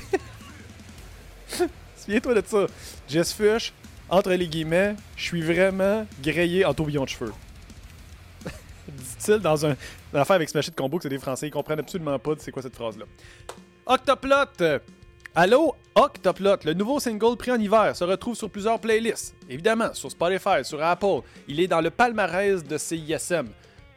Souviens-toi 1.97 2.33
de 2.41 2.43
ça. 2.47 2.65
Jess 3.07 3.33
Fush, 3.33 3.73
entre 4.09 4.31
les 4.31 4.47
guillemets, 4.47 4.95
je 5.15 5.23
suis 5.23 5.41
vraiment 5.41 6.07
grillé 6.23 6.65
en 6.65 6.73
tourbillons 6.73 7.03
de 7.03 7.09
cheveux. 7.09 7.33
Dit-il 8.87 9.39
dans 9.39 9.65
un 9.65 9.75
dans 10.11 10.19
l'affaire 10.19 10.37
avec 10.37 10.49
Smash 10.49 10.69
It 10.69 10.75
Combo 10.75 10.97
que 10.97 11.03
c'est 11.03 11.09
des 11.09 11.19
Français, 11.19 11.47
ils 11.47 11.51
comprennent 11.51 11.79
absolument 11.79 12.17
pas 12.17 12.33
de 12.33 12.39
c'est 12.39 12.51
quoi 12.51 12.63
cette 12.63 12.75
phrase-là. 12.75 13.05
Octoplot! 13.85 14.79
Allô, 15.35 15.75
Octoplot, 15.93 16.57
le 16.65 16.73
nouveau 16.73 16.99
single 16.99 17.37
pris 17.37 17.51
en 17.51 17.59
hiver, 17.59 17.95
se 17.95 18.03
retrouve 18.03 18.35
sur 18.35 18.49
plusieurs 18.49 18.79
playlists. 18.79 19.35
Évidemment, 19.47 19.93
sur 19.93 20.09
Spotify, 20.09 20.63
sur 20.63 20.81
Apple. 20.83 21.21
Il 21.47 21.59
est 21.59 21.67
dans 21.67 21.81
le 21.81 21.91
palmarès 21.91 22.63
de 22.63 22.77
CISM. 22.77 23.47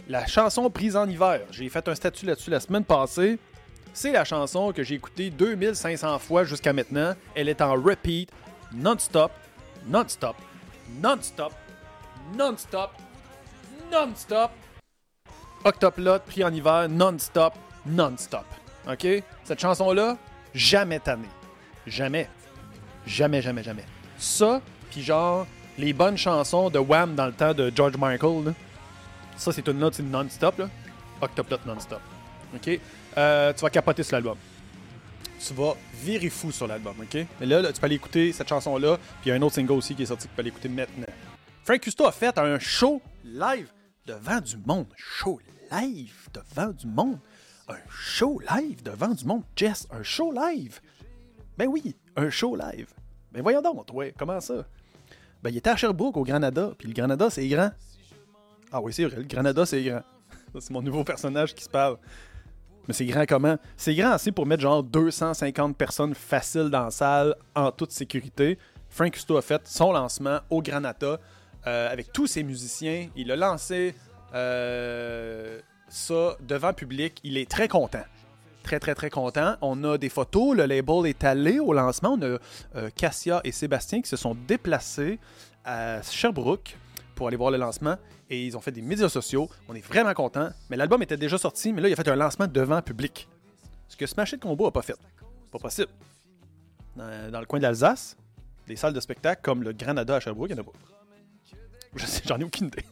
La 0.08 0.26
chanson 0.26 0.68
prise 0.68 0.94
en 0.94 1.08
hiver, 1.08 1.40
j'ai 1.50 1.70
fait 1.70 1.88
un 1.88 1.94
statut 1.94 2.26
là-dessus 2.26 2.50
la 2.50 2.60
semaine 2.60 2.84
passée. 2.84 3.38
C'est 3.94 4.12
la 4.12 4.24
chanson 4.24 4.72
que 4.72 4.82
j'ai 4.82 4.96
écoutée 4.96 5.30
2500 5.30 6.18
fois 6.18 6.44
jusqu'à 6.44 6.74
maintenant. 6.74 7.14
Elle 7.34 7.48
est 7.48 7.62
en 7.62 7.72
repeat, 7.80 8.30
non-stop, 8.74 9.32
non-stop, 9.86 10.36
non-stop, 11.00 11.52
non-stop, 12.36 12.90
non-stop. 13.90 14.50
Octoplot, 15.64 16.18
pris 16.26 16.44
en 16.44 16.52
hiver, 16.52 16.88
non-stop, 16.90 17.54
non-stop. 17.86 18.44
OK? 18.86 19.06
Cette 19.44 19.60
chanson-là, 19.60 20.18
jamais 20.54 21.00
tannée. 21.00 21.28
Jamais. 21.86 22.28
Jamais, 23.06 23.42
jamais, 23.42 23.62
jamais. 23.62 23.84
Ça, 24.16 24.60
puis 24.90 25.02
genre, 25.02 25.46
les 25.78 25.92
bonnes 25.92 26.16
chansons 26.16 26.70
de 26.70 26.78
Wham 26.78 27.14
dans 27.14 27.26
le 27.26 27.32
temps 27.32 27.54
de 27.54 27.72
George 27.74 27.96
Michael, 27.96 28.54
ça, 29.36 29.52
c'est 29.52 29.66
une 29.66 29.78
note 29.78 29.98
non-stop, 30.00 30.58
là. 30.58 30.68
Octoplot 31.20 31.58
non-stop. 31.66 32.00
OK? 32.54 32.80
Euh, 33.16 33.52
tu 33.52 33.60
vas 33.60 33.70
capoter 33.70 34.02
sur 34.02 34.14
l'album. 34.14 34.36
Tu 35.44 35.54
vas 35.54 35.74
virer 35.94 36.30
fou 36.30 36.52
sur 36.52 36.66
l'album, 36.66 36.94
OK? 37.00 37.26
Mais 37.40 37.46
là, 37.46 37.60
là, 37.60 37.72
tu 37.72 37.80
peux 37.80 37.86
aller 37.86 37.96
écouter 37.96 38.32
cette 38.32 38.48
chanson-là, 38.48 38.96
puis 38.96 39.26
il 39.26 39.28
y 39.30 39.32
a 39.32 39.34
un 39.34 39.42
autre 39.42 39.56
single 39.56 39.72
aussi 39.72 39.94
qui 39.94 40.02
est 40.02 40.06
sorti 40.06 40.28
que 40.28 40.30
tu 40.30 40.36
peux 40.36 40.66
aller 40.66 40.74
maintenant. 40.74 41.06
Frank 41.64 41.80
Custo 41.80 42.06
a 42.06 42.12
fait 42.12 42.36
un 42.38 42.58
show 42.58 43.00
live 43.24 43.68
devant 44.06 44.40
du 44.40 44.56
monde. 44.64 44.86
Show 44.96 45.40
live 45.70 46.28
devant 46.32 46.70
du 46.70 46.86
monde. 46.86 47.18
Un 47.72 47.78
show 47.90 48.38
live 48.54 48.82
devant 48.82 49.08
du 49.14 49.24
monde. 49.24 49.42
Jess, 49.56 49.88
un 49.90 50.02
show 50.02 50.30
live? 50.30 50.80
Ben 51.56 51.66
oui, 51.68 51.96
un 52.16 52.28
show 52.28 52.54
live. 52.54 52.88
Ben 53.32 53.42
voyons 53.42 53.62
donc, 53.62 53.86
ouais, 53.94 54.14
comment 54.18 54.40
ça? 54.40 54.66
Ben 55.42 55.50
il 55.50 55.56
était 55.56 55.70
à 55.70 55.76
Sherbrooke 55.76 56.16
au 56.18 56.22
Granada, 56.22 56.72
puis 56.76 56.88
le 56.88 56.94
Granada 56.94 57.30
c'est 57.30 57.48
grand. 57.48 57.70
Ah 58.70 58.80
oui, 58.82 58.92
c'est 58.92 59.04
vrai, 59.06 59.16
le 59.16 59.22
Granada 59.22 59.64
c'est 59.64 59.82
grand. 59.82 60.02
c'est 60.58 60.70
mon 60.70 60.82
nouveau 60.82 61.02
personnage 61.02 61.54
qui 61.54 61.64
se 61.64 61.70
parle. 61.70 61.96
Mais 62.86 62.94
c'est 62.94 63.06
grand 63.06 63.24
comment? 63.26 63.56
C'est 63.76 63.94
grand 63.94 64.10
assez 64.10 64.32
pour 64.32 64.44
mettre 64.44 64.62
genre 64.62 64.82
250 64.82 65.76
personnes 65.76 66.14
faciles 66.14 66.68
dans 66.68 66.84
la 66.84 66.90
salle 66.90 67.34
en 67.54 67.70
toute 67.72 67.92
sécurité. 67.92 68.58
Frank 68.90 69.12
Custo 69.12 69.38
a 69.38 69.42
fait 69.42 69.66
son 69.66 69.92
lancement 69.92 70.40
au 70.50 70.60
Granada 70.60 71.18
euh, 71.66 71.90
avec 71.90 72.12
tous 72.12 72.26
ses 72.26 72.42
musiciens. 72.42 73.08
Il 73.16 73.30
a 73.32 73.36
lancé 73.36 73.94
euh, 74.34 75.60
ça 75.92 76.36
devant 76.40 76.72
public. 76.72 77.20
Il 77.22 77.36
est 77.36 77.48
très 77.48 77.68
content. 77.68 78.02
Très, 78.62 78.80
très, 78.80 78.94
très 78.94 79.10
content. 79.10 79.56
On 79.60 79.84
a 79.84 79.98
des 79.98 80.08
photos. 80.08 80.56
Le 80.56 80.64
label 80.64 81.06
est 81.06 81.22
allé 81.22 81.60
au 81.60 81.72
lancement. 81.72 82.16
On 82.18 82.22
a 82.22 82.38
euh, 82.76 82.90
Cassia 82.96 83.40
et 83.44 83.52
Sébastien 83.52 84.00
qui 84.00 84.08
se 84.08 84.16
sont 84.16 84.34
déplacés 84.34 85.18
à 85.64 86.00
Sherbrooke 86.02 86.76
pour 87.14 87.28
aller 87.28 87.36
voir 87.36 87.50
le 87.50 87.58
lancement. 87.58 87.96
Et 88.30 88.46
ils 88.46 88.56
ont 88.56 88.62
fait 88.62 88.72
des 88.72 88.80
médias 88.80 89.10
sociaux. 89.10 89.50
On 89.68 89.74
est 89.74 89.84
vraiment 89.86 90.14
content. 90.14 90.48
Mais 90.70 90.76
l'album 90.76 91.02
était 91.02 91.18
déjà 91.18 91.36
sorti, 91.36 91.72
mais 91.72 91.82
là, 91.82 91.88
il 91.88 91.92
a 91.92 91.96
fait 91.96 92.08
un 92.08 92.16
lancement 92.16 92.46
devant 92.46 92.80
public. 92.80 93.28
Ce 93.86 93.96
que 93.96 94.06
Smash 94.06 94.32
It 94.32 94.40
Combo 94.40 94.66
a 94.66 94.72
pas 94.72 94.82
fait. 94.82 94.96
Pas 95.50 95.58
possible. 95.58 95.90
Dans, 96.96 97.40
le 97.40 97.46
coin 97.46 97.58
de 97.58 97.64
l'Alsace, 97.64 98.16
des 98.66 98.76
salles 98.76 98.94
de 98.94 99.00
spectacle 99.00 99.42
comme 99.42 99.62
le 99.62 99.72
Granada 99.72 100.16
à 100.16 100.20
Sherbrooke, 100.20 100.50
il 100.50 100.54
n'y 100.54 100.60
en 100.60 100.62
a 100.62 100.66
pas. 100.66 100.78
J'en 102.24 102.38
ai 102.38 102.44
aucune 102.44 102.68
idée. 102.68 102.84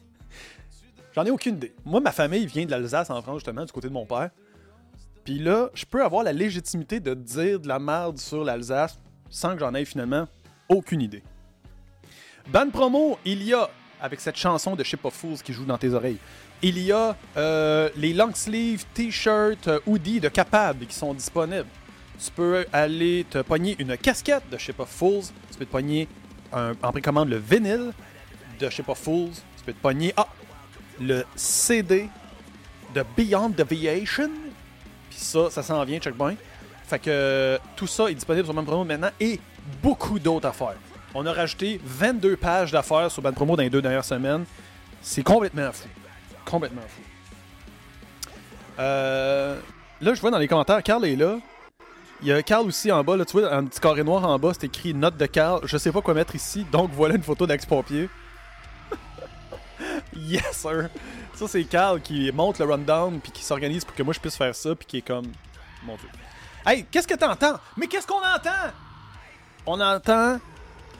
J'en 1.13 1.25
ai 1.25 1.31
aucune 1.31 1.55
idée. 1.55 1.73
Moi, 1.85 1.99
ma 1.99 2.11
famille 2.11 2.45
vient 2.45 2.65
de 2.65 2.71
l'Alsace 2.71 3.09
en 3.09 3.21
France, 3.21 3.37
justement, 3.39 3.65
du 3.65 3.71
côté 3.71 3.87
de 3.89 3.93
mon 3.93 4.05
père. 4.05 4.29
Puis 5.25 5.39
là, 5.39 5.69
je 5.73 5.85
peux 5.85 6.03
avoir 6.03 6.23
la 6.23 6.33
légitimité 6.33 6.99
de 6.99 7.13
dire 7.13 7.59
de 7.59 7.67
la 7.67 7.79
merde 7.79 8.17
sur 8.17 8.43
l'Alsace 8.43 8.97
sans 9.29 9.53
que 9.53 9.59
j'en 9.59 9.73
aie 9.73 9.85
finalement 9.85 10.27
aucune 10.69 11.01
idée. 11.01 11.23
Ban 12.47 12.69
promo, 12.69 13.17
il 13.25 13.43
y 13.43 13.53
a, 13.53 13.69
avec 14.01 14.19
cette 14.19 14.35
chanson 14.37 14.75
de 14.75 14.83
Ship 14.83 15.03
of 15.05 15.13
Fools 15.13 15.41
qui 15.43 15.53
joue 15.53 15.65
dans 15.65 15.77
tes 15.77 15.89
oreilles, 15.93 16.17
il 16.63 16.79
y 16.79 16.91
a 16.91 17.15
euh, 17.37 17.89
les 17.95 18.13
long 18.13 18.31
sleeve 18.33 18.85
t-shirts, 18.93 19.67
euh, 19.67 19.79
hoodies 19.85 20.19
de 20.19 20.29
Capable 20.29 20.85
qui 20.85 20.95
sont 20.95 21.13
disponibles. 21.13 21.67
Tu 22.23 22.31
peux 22.31 22.65
aller 22.71 23.25
te 23.29 23.39
pogner 23.39 23.75
une 23.79 23.97
casquette 23.97 24.43
de 24.51 24.57
Ship 24.57 24.79
of 24.79 24.89
Fools. 24.89 25.23
Tu 25.51 25.57
peux 25.57 25.65
te 25.65 25.71
pogner 25.71 26.07
un- 26.53 26.73
en 26.83 26.91
précommande 26.91 27.29
le 27.29 27.37
vinyle 27.37 27.93
de 28.59 28.69
Ship 28.69 28.87
of 28.89 28.99
Fools. 28.99 29.31
Tu 29.57 29.63
peux 29.65 29.73
te 29.73 29.81
pogner 29.81 30.13
ah, 30.17 30.27
le 31.01 31.25
CD 31.35 32.09
de 32.93 33.03
Beyond 33.17 33.49
Deviation. 33.49 34.29
Puis 35.09 35.19
ça, 35.19 35.49
ça 35.49 35.63
s'en 35.63 35.83
vient, 35.83 35.99
check 35.99 36.15
bien. 36.15 36.35
Fait 36.85 36.99
que 36.99 37.09
euh, 37.09 37.57
tout 37.75 37.87
ça 37.87 38.09
est 38.09 38.15
disponible 38.15 38.45
sur 38.45 38.53
Ban 38.53 38.63
Promo 38.63 38.83
maintenant 38.83 39.11
et 39.19 39.39
beaucoup 39.81 40.19
d'autres 40.19 40.47
affaires. 40.47 40.75
On 41.13 41.25
a 41.25 41.33
rajouté 41.33 41.79
22 41.83 42.37
pages 42.37 42.71
d'affaires 42.71 43.09
sur 43.09 43.21
Ban 43.21 43.33
Promo 43.33 43.55
dans 43.55 43.63
les 43.63 43.69
deux 43.69 43.81
dernières 43.81 44.05
semaines. 44.05 44.45
C'est 45.01 45.23
complètement 45.23 45.71
fou. 45.71 45.87
Complètement 46.45 46.81
fou. 46.81 47.01
Euh, 48.79 49.59
là, 50.01 50.13
je 50.13 50.21
vois 50.21 50.31
dans 50.31 50.37
les 50.37 50.47
commentaires, 50.47 50.81
Carl 50.83 51.05
est 51.05 51.15
là. 51.15 51.37
Il 52.21 52.27
y 52.27 52.31
a 52.31 52.43
Carl 52.43 52.67
aussi 52.67 52.91
en 52.91 53.03
bas, 53.03 53.17
là, 53.17 53.25
tu 53.25 53.39
vois, 53.39 53.51
un 53.51 53.65
petit 53.65 53.79
carré 53.79 54.03
noir 54.03 54.23
en 54.25 54.37
bas, 54.37 54.51
c'est 54.53 54.65
écrit 54.65 54.93
note 54.93 55.17
de 55.17 55.25
Carl. 55.25 55.61
Je 55.63 55.77
sais 55.77 55.91
pas 55.91 56.01
quoi 56.01 56.13
mettre 56.13 56.35
ici, 56.35 56.65
donc 56.71 56.91
voilà 56.93 57.15
une 57.15 57.23
photo 57.23 57.47
d'ex-pompier. 57.47 58.09
yes, 60.29 60.57
sir! 60.57 60.89
Ça, 61.33 61.47
c'est 61.47 61.63
Carl 61.63 62.01
qui 62.01 62.31
monte 62.31 62.59
le 62.59 62.65
rundown 62.65 63.19
puis 63.19 63.31
qui 63.31 63.43
s'organise 63.43 63.85
pour 63.85 63.95
que 63.95 64.03
moi 64.03 64.13
je 64.13 64.19
puisse 64.19 64.37
faire 64.37 64.55
ça 64.55 64.75
puis 64.75 64.85
qui 64.85 64.97
est 64.97 65.01
comme. 65.01 65.31
Mon 65.83 65.95
dieu. 65.95 66.07
Hey, 66.65 66.85
qu'est-ce 66.91 67.07
que 67.07 67.15
t'entends? 67.15 67.59
Mais 67.75 67.87
qu'est-ce 67.87 68.05
qu'on 68.05 68.17
entend? 68.17 68.71
On 69.65 69.79
entend 69.79 70.39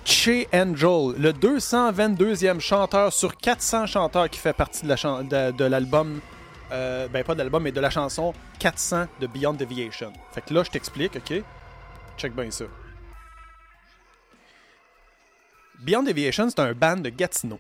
Che 0.04 0.48
Angel, 0.52 1.14
le 1.20 1.32
222e 1.32 2.60
chanteur 2.60 3.14
sur 3.14 3.38
400 3.38 3.86
chanteurs 3.86 4.30
qui 4.30 4.40
fait 4.40 4.54
partie 4.54 4.86
de 4.86 5.64
l'album. 5.66 6.20
euh, 6.72 7.08
ben, 7.08 7.24
pas 7.24 7.34
de 7.34 7.40
l'album, 7.40 7.62
mais 7.62 7.72
de 7.72 7.80
la 7.80 7.92
chanson 7.92 8.34
400 8.60 9.06
de 9.20 9.28
Beyond 9.28 9.54
Deviation. 9.54 10.12
Fait 10.32 10.42
que 10.42 10.54
là, 10.54 10.64
je 10.64 10.72
t'explique, 10.72 11.16
ok? 11.18 11.44
Check 12.18 12.34
bien 12.36 12.50
ça. 12.50 12.66
Beyond 15.80 16.04
Deviation, 16.04 16.50
c'est 16.50 16.60
un 16.60 16.74
band 16.74 16.98
de 16.98 17.10
Gatineau. 17.10 17.60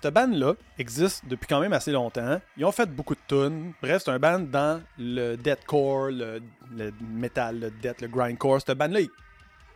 Cette 0.00 0.14
band-là 0.14 0.54
existe 0.78 1.24
depuis 1.26 1.48
quand 1.48 1.58
même 1.58 1.72
assez 1.72 1.90
longtemps. 1.90 2.40
Ils 2.56 2.64
ont 2.64 2.70
fait 2.70 2.88
beaucoup 2.88 3.16
de 3.16 3.20
tunes. 3.26 3.72
Bref, 3.82 4.02
c'est 4.04 4.12
un 4.12 4.18
band 4.20 4.38
dans 4.38 4.80
le 4.96 5.34
deathcore, 5.34 6.12
le, 6.12 6.40
le 6.76 6.92
metal, 7.00 7.58
le 7.58 7.70
death, 7.72 8.02
le 8.02 8.06
grindcore. 8.06 8.60
Cette 8.60 8.78
band-là 8.78 9.00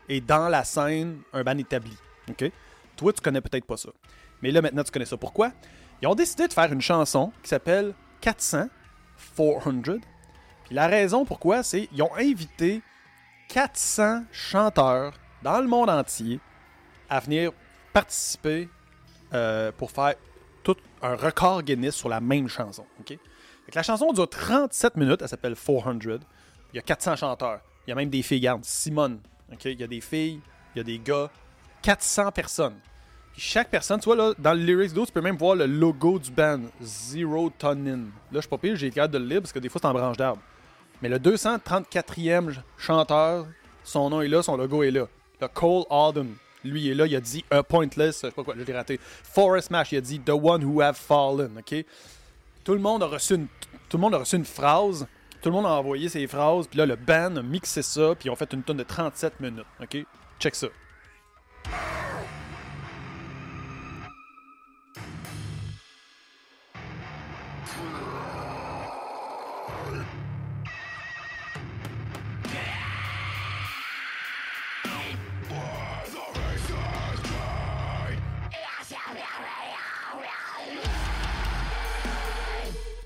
est, 0.09 0.21
dans 0.21 0.49
la 0.49 0.63
scène 0.63 1.23
un 1.33 1.43
band 1.43 1.59
établi. 1.59 1.97
OK? 2.31 2.53
Toi, 2.97 3.13
tu 3.13 3.21
connais 3.21 3.41
peut-être 3.41 3.65
pas 3.65 3.77
ça. 3.77 3.89
Mais 4.43 4.53
là, 4.53 4.63
maintenant, 4.63 4.85
tu 4.85 4.93
connais 4.93 5.07
ça. 5.07 5.17
Pourquoi? 5.17 5.51
Ils 6.01 6.07
ont 6.07 6.15
décidé 6.15 6.47
de 6.47 6.53
faire 6.53 6.73
une 6.73 6.81
chanson 6.81 7.33
qui 7.43 7.49
s'appelle 7.49 7.93
400, 8.21 8.69
400. 9.37 9.99
Puis 10.67 10.75
la 10.75 10.87
raison 10.87 11.25
pourquoi, 11.25 11.65
c'est 11.65 11.89
qu'ils 11.89 12.03
ont 12.05 12.15
invité 12.15 12.81
400 13.49 14.23
chanteurs 14.31 15.15
dans 15.43 15.61
le 15.61 15.67
monde 15.67 15.91
entier 15.91 16.39
à 17.11 17.19
venir 17.19 17.51
participer 17.93 18.69
euh, 19.35 19.73
pour 19.73 19.91
faire 19.91 20.15
tout 20.63 20.77
un 21.03 21.17
record 21.17 21.63
Guinness 21.63 21.95
sur 21.95 22.09
la 22.09 22.21
même 22.21 22.49
chanson. 22.49 22.85
ok? 23.01 23.09
Fait 23.09 23.71
que 23.71 23.77
la 23.77 23.83
chanson 23.83 24.13
dure 24.13 24.29
37 24.29 24.97
minutes, 24.97 25.23
elle 25.23 25.29
s'appelle 25.29 25.55
400. 25.55 25.99
Il 26.73 26.77
y 26.77 26.79
a 26.79 26.83
400 26.83 27.17
chanteurs. 27.17 27.61
Il 27.87 27.91
y 27.91 27.93
a 27.93 27.97
même 27.97 28.11
des 28.11 28.23
filles, 28.23 28.39
regarde, 28.39 28.65
Simone. 28.65 29.21
ok? 29.53 29.65
Il 29.67 29.81
y 29.81 29.85
a 29.85 29.87
des 29.87 30.01
filles, 30.01 30.41
il 30.75 30.79
y 30.79 30.81
a 30.81 30.85
des 30.85 30.99
gars. 30.99 31.31
400 31.83 32.31
personnes. 32.33 32.77
Chaque 33.37 33.71
personne, 33.71 33.99
tu 33.99 34.05
vois, 34.05 34.17
là, 34.17 34.33
dans 34.39 34.53
le 34.53 34.61
lyrics 34.63 34.93
d'eau, 34.93 35.07
tu 35.07 35.13
peux 35.13 35.23
même 35.23 35.37
voir 35.37 35.55
le 35.55 35.67
logo 35.67 36.19
du 36.19 36.31
band, 36.31 36.61
Zero 36.83 37.51
Tonin. 37.51 38.01
Là, 38.01 38.07
je 38.35 38.41
suis 38.41 38.49
pas 38.49 38.59
pire, 38.59 38.77
j'ai 38.77 38.93
hâte 38.99 39.11
de 39.11 39.19
le 39.19 39.25
lire 39.25 39.41
parce 39.41 39.53
que 39.53 39.59
des 39.59 39.69
fois, 39.71 39.81
c'est 39.81 39.89
en 39.89 39.95
branche 39.95 40.17
d'arbre. 40.19 40.43
Mais 41.01 41.09
le 41.09 41.19
234e 41.19 42.55
chanteur, 42.77 43.47
son 43.85 44.11
nom 44.11 44.21
est 44.21 44.29
là, 44.29 44.43
son 44.43 44.57
logo 44.57 44.83
est 44.83 44.91
là. 44.91 45.07
Le 45.41 45.49
Cole 45.49 45.85
Autumn, 45.91 46.35
lui 46.65 46.89
est 46.89 46.95
là, 46.95 47.07
il 47.07 47.17
a 47.17 47.21
dit 47.21 47.45
A 47.51 47.63
Pointless, 47.63 48.17
je 48.23 48.27
sais 48.29 48.31
pas 48.31 48.45
quoi, 48.45 48.55
je 48.57 48.63
l'ai 48.63 48.73
raté. 48.73 48.99
Forest 49.03 49.69
Smash, 49.69 49.93
il 49.93 49.99
a 49.99 50.01
dit 50.01 50.21
The 50.21 50.31
One 50.31 50.65
Who 50.65 50.81
Have 50.81 50.97
Fallen, 50.97 51.59
ok? 51.59 51.85
Tout 52.65 52.75
le 52.75 52.81
monde 52.81 53.03
a 53.03 53.07
reçu 53.07 53.35
une, 53.35 53.47
tout 53.89 53.97
le 53.97 54.01
monde 54.01 54.15
a 54.15 54.19
reçu 54.19 54.37
une 54.37 54.45
phrase, 54.45 55.07
tout 55.41 55.49
le 55.49 55.55
monde 55.55 55.67
a 55.67 55.71
envoyé 55.71 56.09
ses 56.09 56.27
phrases, 56.27 56.67
puis 56.69 56.79
là, 56.79 56.87
le 56.87 56.97
band 56.97 57.37
a 57.37 57.43
mixé 57.43 57.83
ça, 57.83 58.15
puis 58.15 58.29
ils 58.29 58.31
ont 58.31 58.37
fait 58.37 58.53
une 58.53 58.63
tonne 58.63 58.77
de 58.77 58.85
37 58.85 59.41
minutes, 59.41 59.65
ok? 59.81 60.05
Check 60.39 60.55
ça. 60.55 60.69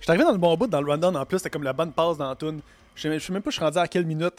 Je 0.06 0.12
suis 0.12 0.20
arrivé 0.20 0.24
dans 0.24 0.32
le 0.34 0.38
bon 0.38 0.56
bout 0.56 0.68
dans 0.68 0.80
le 0.80 0.88
rundown 0.88 1.16
en 1.16 1.26
plus, 1.26 1.38
c'était 1.38 1.50
comme 1.50 1.64
la 1.64 1.72
bonne 1.72 1.90
passe 1.92 2.16
dans 2.16 2.28
la 2.28 2.36
tune. 2.36 2.60
Je 2.94 3.18
sais 3.18 3.32
même- 3.32 3.42
pas 3.42 3.50
je 3.50 3.56
suis 3.56 3.64
rendu 3.64 3.78
à 3.78 3.88
quelle 3.88 4.06
minute. 4.06 4.34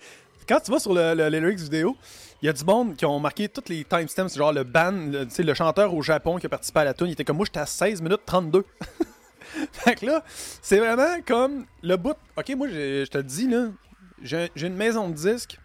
Quand 0.48 0.58
tu 0.58 0.70
vas 0.70 0.78
sur 0.78 0.94
le, 0.94 1.12
le- 1.12 1.28
les 1.28 1.38
lyrics 1.38 1.58
vidéo, 1.58 1.94
il 2.40 2.46
y 2.46 2.48
a 2.48 2.54
du 2.54 2.64
monde 2.64 2.96
qui 2.96 3.04
ont 3.04 3.20
marqué 3.20 3.46
tous 3.46 3.68
les 3.68 3.84
timestamps, 3.84 4.28
genre 4.28 4.54
le 4.54 4.64
band, 4.64 4.90
le, 4.92 5.26
le 5.42 5.52
chanteur 5.54 5.92
au 5.92 6.00
Japon 6.00 6.38
qui 6.38 6.46
a 6.46 6.48
participé 6.48 6.80
à 6.80 6.84
la 6.84 6.94
tune, 6.94 7.08
il 7.08 7.12
était 7.12 7.26
comme 7.26 7.36
moi, 7.36 7.44
j'étais 7.44 7.60
à 7.60 7.66
16 7.66 8.00
minutes 8.00 8.22
32. 8.24 8.64
fait 9.72 9.96
que 9.96 10.06
là, 10.06 10.24
c'est 10.62 10.78
vraiment 10.78 11.20
comme 11.26 11.66
le 11.82 11.96
bout. 11.96 12.16
Ok, 12.38 12.48
moi, 12.56 12.68
je 12.68 13.04
te 13.04 13.18
dis, 13.18 13.48
là, 13.48 13.66
j'ai 14.22 14.48
une 14.56 14.76
maison 14.76 15.10
de 15.10 15.14
disques, 15.14 15.58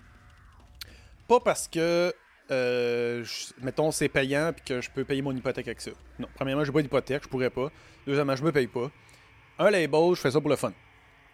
pas 1.25 1.39
parce 1.39 1.69
que, 1.69 2.13
euh, 2.51 3.23
mettons, 3.61 3.91
c'est 3.91 4.09
payant 4.09 4.51
puis 4.53 4.65
que 4.65 4.81
je 4.81 4.89
peux 4.91 5.05
payer 5.05 5.21
mon 5.21 5.33
hypothèque 5.33 5.69
avec 5.69 5.79
ça. 5.79 5.91
Non, 6.19 6.27
premièrement, 6.35 6.65
j'ai 6.65 6.73
pas 6.73 6.81
d'hypothèque, 6.81 7.23
je 7.23 7.29
pourrais 7.29 7.49
pas. 7.49 7.71
Deuxièmement, 8.05 8.35
je 8.35 8.43
me 8.43 8.51
paye 8.51 8.67
pas. 8.67 8.91
Un 9.59 9.71
label, 9.71 10.13
je 10.13 10.21
fais 10.21 10.31
ça 10.31 10.39
pour 10.39 10.49
le 10.49 10.55
fun. 10.55 10.71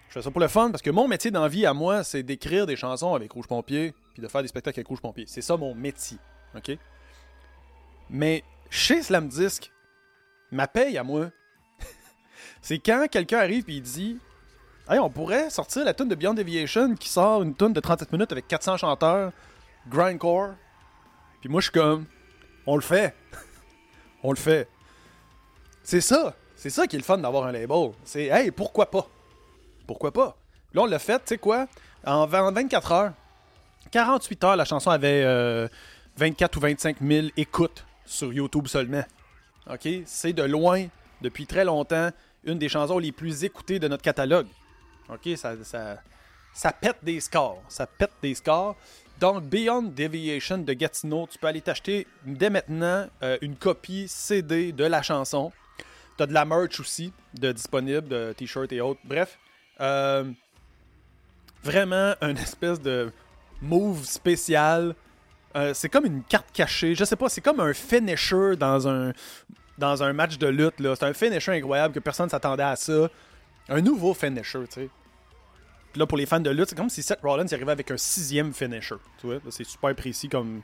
Je 0.07 0.13
fais 0.13 0.21
ça 0.21 0.31
pour 0.31 0.39
le 0.39 0.47
fun 0.47 0.71
parce 0.71 0.81
que 0.81 0.91
mon 0.91 1.07
métier 1.07 1.31
dans 1.31 1.41
la 1.41 1.47
vie 1.47 1.65
à 1.65 1.73
moi, 1.73 2.03
c'est 2.03 2.23
d'écrire 2.23 2.65
des 2.65 2.75
chansons 2.75 3.13
avec 3.15 3.31
Rouge 3.31 3.47
Pompier 3.47 3.93
puis 4.13 4.21
de 4.21 4.27
faire 4.27 4.41
des 4.41 4.47
spectacles 4.47 4.79
avec 4.79 4.87
Rouge 4.87 5.01
Pompier. 5.01 5.25
C'est 5.27 5.41
ça 5.41 5.57
mon 5.57 5.75
métier. 5.75 6.17
Mais 8.09 8.43
chez 8.69 9.01
Slam 9.01 9.27
Disc, 9.27 9.71
ma 10.51 10.67
paye 10.67 10.97
à 10.97 11.03
moi, 11.03 11.31
c'est 12.61 12.79
quand 12.79 13.07
quelqu'un 13.09 13.39
arrive 13.39 13.65
et 13.67 13.73
il 13.73 13.81
dit 13.81 14.19
Hey, 14.89 14.99
on 14.99 15.09
pourrait 15.09 15.49
sortir 15.49 15.85
la 15.85 15.93
tune 15.93 16.09
de 16.09 16.15
Beyond 16.15 16.33
Deviation 16.33 16.95
qui 16.95 17.09
sort 17.09 17.41
une 17.41 17.55
tune 17.55 17.73
de 17.73 17.79
37 17.79 18.11
minutes 18.11 18.31
avec 18.31 18.47
400 18.47 18.77
chanteurs, 18.77 19.31
grindcore. 19.87 20.53
Puis 21.39 21.49
moi, 21.49 21.61
je 21.61 21.65
suis 21.65 21.73
comme 21.73 22.05
On 22.65 22.75
le 22.75 22.81
fait. 22.81 23.15
on 24.23 24.31
le 24.31 24.37
fait. 24.37 24.67
C'est 25.83 26.01
ça. 26.01 26.35
C'est 26.63 26.69
ça 26.69 26.87
qui 26.87 26.95
est 26.95 26.99
le 26.99 27.03
fun 27.03 27.17
d'avoir 27.17 27.43
un 27.43 27.51
label. 27.51 27.91
C'est, 28.05 28.27
hey, 28.27 28.49
pourquoi 28.49 28.89
pas? 28.89 29.05
Pourquoi 29.85 30.13
pas? 30.13 30.37
Là, 30.73 30.83
on 30.83 30.85
l'a 30.85 30.97
fait, 30.97 31.17
tu 31.17 31.23
sais 31.25 31.37
quoi? 31.37 31.67
En 32.05 32.25
24 32.25 32.91
heures, 32.93 33.11
48 33.91 34.43
heures, 34.45 34.55
la 34.55 34.63
chanson 34.63 34.89
avait 34.89 35.25
24 36.15 36.55
euh, 36.55 36.57
ou 36.57 36.61
25 36.61 36.97
000 37.01 37.27
écoutes 37.35 37.85
sur 38.05 38.31
YouTube 38.31 38.67
seulement. 38.67 39.03
OK? 39.69 39.89
C'est 40.05 40.31
de 40.31 40.43
loin, 40.43 40.85
depuis 41.21 41.45
très 41.45 41.65
longtemps, 41.65 42.11
une 42.45 42.59
des 42.59 42.69
chansons 42.69 42.97
les 42.97 43.11
plus 43.11 43.43
écoutées 43.43 43.79
de 43.79 43.89
notre 43.89 44.03
catalogue. 44.03 44.47
OK? 45.09 45.35
Ça, 45.35 45.55
ça, 46.53 46.71
pète 46.71 47.03
des 47.03 47.19
scores. 47.19 47.61
Ça 47.67 47.87
pète 47.87 48.13
des 48.21 48.35
scores. 48.35 48.77
Donc, 49.19 49.43
Beyond 49.43 49.81
Deviation 49.81 50.59
de 50.59 50.71
Gatineau, 50.71 51.27
tu 51.29 51.37
peux 51.37 51.47
aller 51.47 51.59
t'acheter 51.59 52.07
dès 52.25 52.49
maintenant 52.49 53.05
euh, 53.21 53.37
une 53.41 53.57
copie 53.57 54.07
CD 54.07 54.71
de 54.71 54.85
la 54.85 55.01
chanson. 55.01 55.51
Tu 56.17 56.23
as 56.23 56.27
de 56.27 56.33
la 56.33 56.45
merch 56.45 56.79
aussi 56.79 57.11
de 57.33 57.51
disponible, 57.51 58.07
de 58.07 58.33
t-shirts 58.33 58.71
et 58.71 58.81
autres. 58.81 58.99
Bref, 59.03 59.37
euh, 59.81 60.31
vraiment 61.63 62.13
une 62.21 62.37
espèce 62.37 62.79
de 62.79 63.11
move 63.61 64.05
spécial. 64.05 64.95
Euh, 65.55 65.73
c'est 65.73 65.89
comme 65.89 66.05
une 66.05 66.23
carte 66.23 66.51
cachée. 66.51 66.95
Je 66.95 67.03
sais 67.03 67.15
pas, 67.15 67.29
c'est 67.29 67.41
comme 67.41 67.59
un 67.59 67.73
finisher 67.73 68.55
dans 68.57 68.87
un, 68.87 69.13
dans 69.77 70.03
un 70.03 70.13
match 70.13 70.37
de 70.37 70.47
lutte. 70.47 70.75
C'est 70.77 71.03
un 71.03 71.13
finisher 71.13 71.51
incroyable 71.51 71.93
que 71.93 71.99
personne 71.99 72.29
s'attendait 72.29 72.63
à 72.63 72.75
ça. 72.75 73.09
Un 73.69 73.81
nouveau 73.81 74.13
finisher, 74.13 74.59
tu 74.67 74.81
sais. 74.81 74.89
là, 75.95 76.05
pour 76.05 76.17
les 76.17 76.25
fans 76.25 76.39
de 76.39 76.49
lutte, 76.49 76.69
c'est 76.69 76.75
comme 76.75 76.89
si 76.89 77.01
Seth 77.01 77.21
Rollins 77.21 77.45
arrivait 77.51 77.71
avec 77.71 77.89
un 77.91 77.97
sixième 77.97 78.53
finisher. 78.53 78.95
Tu 79.19 79.27
vois, 79.27 79.37
c'est 79.49 79.63
super 79.63 79.95
précis 79.95 80.27
comme, 80.27 80.61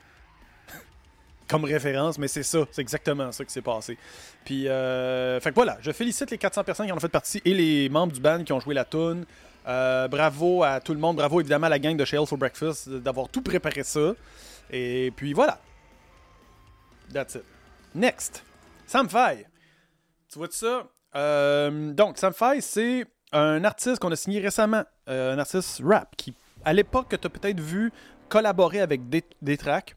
comme 1.50 1.66
référence, 1.66 2.18
mais 2.20 2.28
c'est 2.28 2.44
ça, 2.44 2.60
c'est 2.72 2.82
exactement 2.82 3.32
ça 3.32 3.44
qui 3.44 3.52
s'est 3.52 3.62
passé. 3.62 3.98
Puis, 4.46 4.68
euh, 4.68 5.40
fait 5.40 5.50
que 5.50 5.56
voilà, 5.56 5.78
je 5.82 5.92
félicite 5.92 6.30
les 6.30 6.38
400 6.38 6.64
personnes 6.64 6.86
qui 6.86 6.92
en 6.92 6.98
ont 6.98 7.02
fait 7.02 7.10
partie 7.10 7.42
et 7.44 7.54
les 7.54 7.90
membres 7.90 8.14
du 8.14 8.22
band 8.22 8.44
qui 8.44 8.54
ont 8.54 8.60
joué 8.60 8.76
la 8.76 8.86
tune. 8.86 9.26
Euh, 9.68 10.08
bravo 10.08 10.64
à 10.64 10.80
tout 10.80 10.94
le 10.94 11.00
monde. 11.00 11.18
Bravo 11.18 11.42
évidemment 11.42 11.66
à 11.66 11.70
la 11.70 11.80
gang 11.80 11.98
de 11.98 12.06
Shale 12.06 12.26
for 12.26 12.38
Breakfast 12.38 12.90
d'avoir 12.90 13.28
tout 13.30 13.42
préparé 13.42 13.84
ça. 13.84 14.14
Et 14.70 15.12
puis 15.16 15.34
voilà. 15.34 15.60
That's 17.12 17.36
it. 17.36 17.44
Next. 17.96 18.44
Sam 18.86 19.10
Fay. 19.10 19.46
Tu 20.32 20.38
vois 20.38 20.48
ça? 20.52 20.88
Euh, 21.16 21.92
donc, 21.94 22.20
Sam 22.20 22.34
Fay, 22.34 22.62
c'est 22.62 23.06
un 23.32 23.64
artiste 23.64 24.00
qu'on 24.00 24.12
a 24.12 24.16
signé 24.16 24.40
récemment. 24.40 24.84
Un 25.08 25.40
artiste 25.40 25.82
rap 25.84 26.16
qui, 26.16 26.36
à 26.64 26.74
l'époque, 26.74 27.08
tu 27.10 27.16
as 27.16 27.30
peut-être 27.30 27.60
vu 27.60 27.92
collaborer 28.30 28.82
avec 28.82 29.10
des, 29.10 29.24
des 29.42 29.58
tracks, 29.58 29.96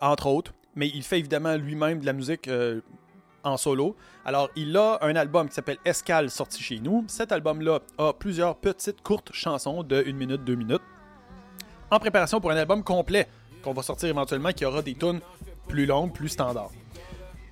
entre 0.00 0.26
autres. 0.26 0.52
Mais 0.74 0.88
il 0.88 1.02
fait 1.02 1.18
évidemment 1.18 1.56
lui-même 1.56 2.00
de 2.00 2.06
la 2.06 2.12
musique 2.12 2.48
en 3.42 3.56
solo. 3.56 3.96
Alors, 4.24 4.50
il 4.54 4.76
a 4.76 4.98
un 5.02 5.16
album 5.16 5.48
qui 5.48 5.54
s'appelle 5.54 5.78
Escale 5.84 6.30
sorti 6.30 6.62
chez 6.62 6.78
nous. 6.78 7.04
Cet 7.08 7.32
album-là 7.32 7.80
a 7.98 8.12
plusieurs 8.12 8.56
petites 8.56 9.02
courtes 9.02 9.30
chansons 9.32 9.82
de 9.82 10.04
1 10.06 10.12
minute, 10.12 10.44
2 10.44 10.54
minutes. 10.54 10.82
En 11.90 11.98
préparation 11.98 12.40
pour 12.40 12.50
un 12.50 12.56
album 12.56 12.84
complet 12.84 13.26
qu'on 13.62 13.72
va 13.72 13.82
sortir 13.82 14.08
éventuellement 14.08 14.52
qui 14.52 14.64
aura 14.64 14.82
des 14.82 14.94
tunes 14.94 15.20
plus 15.68 15.86
longues, 15.86 16.12
plus 16.12 16.28
standards. 16.28 16.70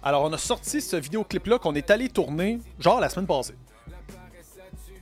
Alors, 0.02 0.22
on 0.22 0.32
a 0.32 0.38
sorti 0.38 0.80
ce 0.80 0.96
vidéoclip-là 0.96 1.58
qu'on 1.58 1.74
est 1.74 1.90
allé 1.90 2.08
tourner, 2.08 2.60
genre 2.78 3.00
la 3.00 3.08
semaine 3.08 3.26
passée. 3.26 3.54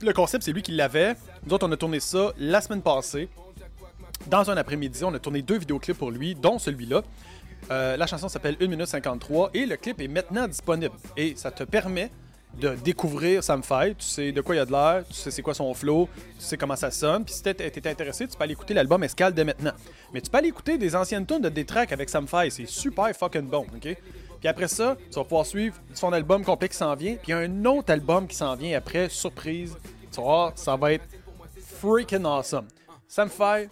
Le 0.01 0.13
concept, 0.13 0.43
c'est 0.43 0.51
lui 0.51 0.61
qui 0.61 0.71
l'avait. 0.71 1.15
Nous 1.45 1.53
autres, 1.53 1.67
on 1.67 1.71
a 1.71 1.77
tourné 1.77 1.99
ça 1.99 2.31
la 2.37 2.61
semaine 2.61 2.81
passée. 2.81 3.29
Dans 4.27 4.49
un 4.49 4.57
après-midi, 4.57 5.03
on 5.03 5.13
a 5.13 5.19
tourné 5.19 5.41
deux 5.41 5.57
vidéoclips 5.57 5.97
pour 5.97 6.11
lui, 6.11 6.33
dont 6.35 6.59
celui-là. 6.59 7.03
Euh, 7.69 7.97
la 7.97 8.07
chanson 8.07 8.29
s'appelle 8.29 8.55
1 8.61 8.67
minute 8.67 8.87
53 8.87 9.51
et 9.53 9.65
le 9.65 9.75
clip 9.75 9.99
est 10.01 10.07
maintenant 10.07 10.47
disponible. 10.47 10.95
Et 11.15 11.35
ça 11.35 11.51
te 11.51 11.63
permet 11.63 12.11
de 12.55 12.75
découvrir 12.75 13.43
Sam 13.43 13.61
Fay. 13.61 13.95
Tu 13.95 14.05
sais 14.05 14.31
de 14.31 14.41
quoi 14.41 14.55
il 14.55 14.57
y 14.57 14.61
a 14.61 14.65
de 14.65 14.71
l'air, 14.71 15.03
tu 15.07 15.13
sais 15.13 15.31
c'est 15.31 15.41
quoi 15.41 15.53
son 15.53 15.73
flow, 15.73 16.09
tu 16.39 16.45
sais 16.45 16.57
comment 16.57 16.75
ça 16.75 16.91
sonne. 16.91 17.23
Puis 17.23 17.35
si 17.35 17.43
t'es 17.43 17.87
intéressé, 17.89 18.27
tu 18.27 18.35
peux 18.35 18.43
aller 18.43 18.53
écouter 18.53 18.73
l'album 18.73 19.03
Escale 19.03 19.33
dès 19.33 19.43
maintenant. 19.43 19.73
Mais 20.13 20.21
tu 20.21 20.29
peux 20.29 20.37
aller 20.37 20.47
écouter 20.47 20.77
des 20.77 20.95
anciennes 20.95 21.25
tunes 21.25 21.41
de 21.41 21.49
Détrack 21.49 21.91
avec 21.91 22.09
Sam 22.09 22.27
Fay. 22.27 22.49
C'est 22.49 22.67
super 22.67 23.09
fucking 23.15 23.47
bon, 23.47 23.65
ok? 23.75 23.95
Puis 24.39 24.47
après 24.47 24.67
ça, 24.67 24.95
tu 25.09 25.15
vas 25.15 25.23
pouvoir 25.23 25.45
suivre 25.45 25.75
son 25.93 26.13
album 26.13 26.43
complet 26.43 26.69
qui 26.69 26.77
s'en 26.77 26.95
vient. 26.95 27.15
Puis 27.15 27.27
il 27.27 27.31
y 27.31 27.33
a 27.33 27.39
un 27.39 27.65
autre 27.65 27.91
album 27.91 28.27
qui 28.27 28.35
s'en 28.35 28.55
vient 28.55 28.77
après, 28.77 29.09
surprise. 29.09 29.75
Tu 30.11 30.21
vas 30.21 30.51
ça 30.55 30.75
va 30.75 30.93
être 30.93 31.05
freaking 31.79 32.25
awesome. 32.25 32.67
Sam 33.07 33.29
Fay, 33.29 33.69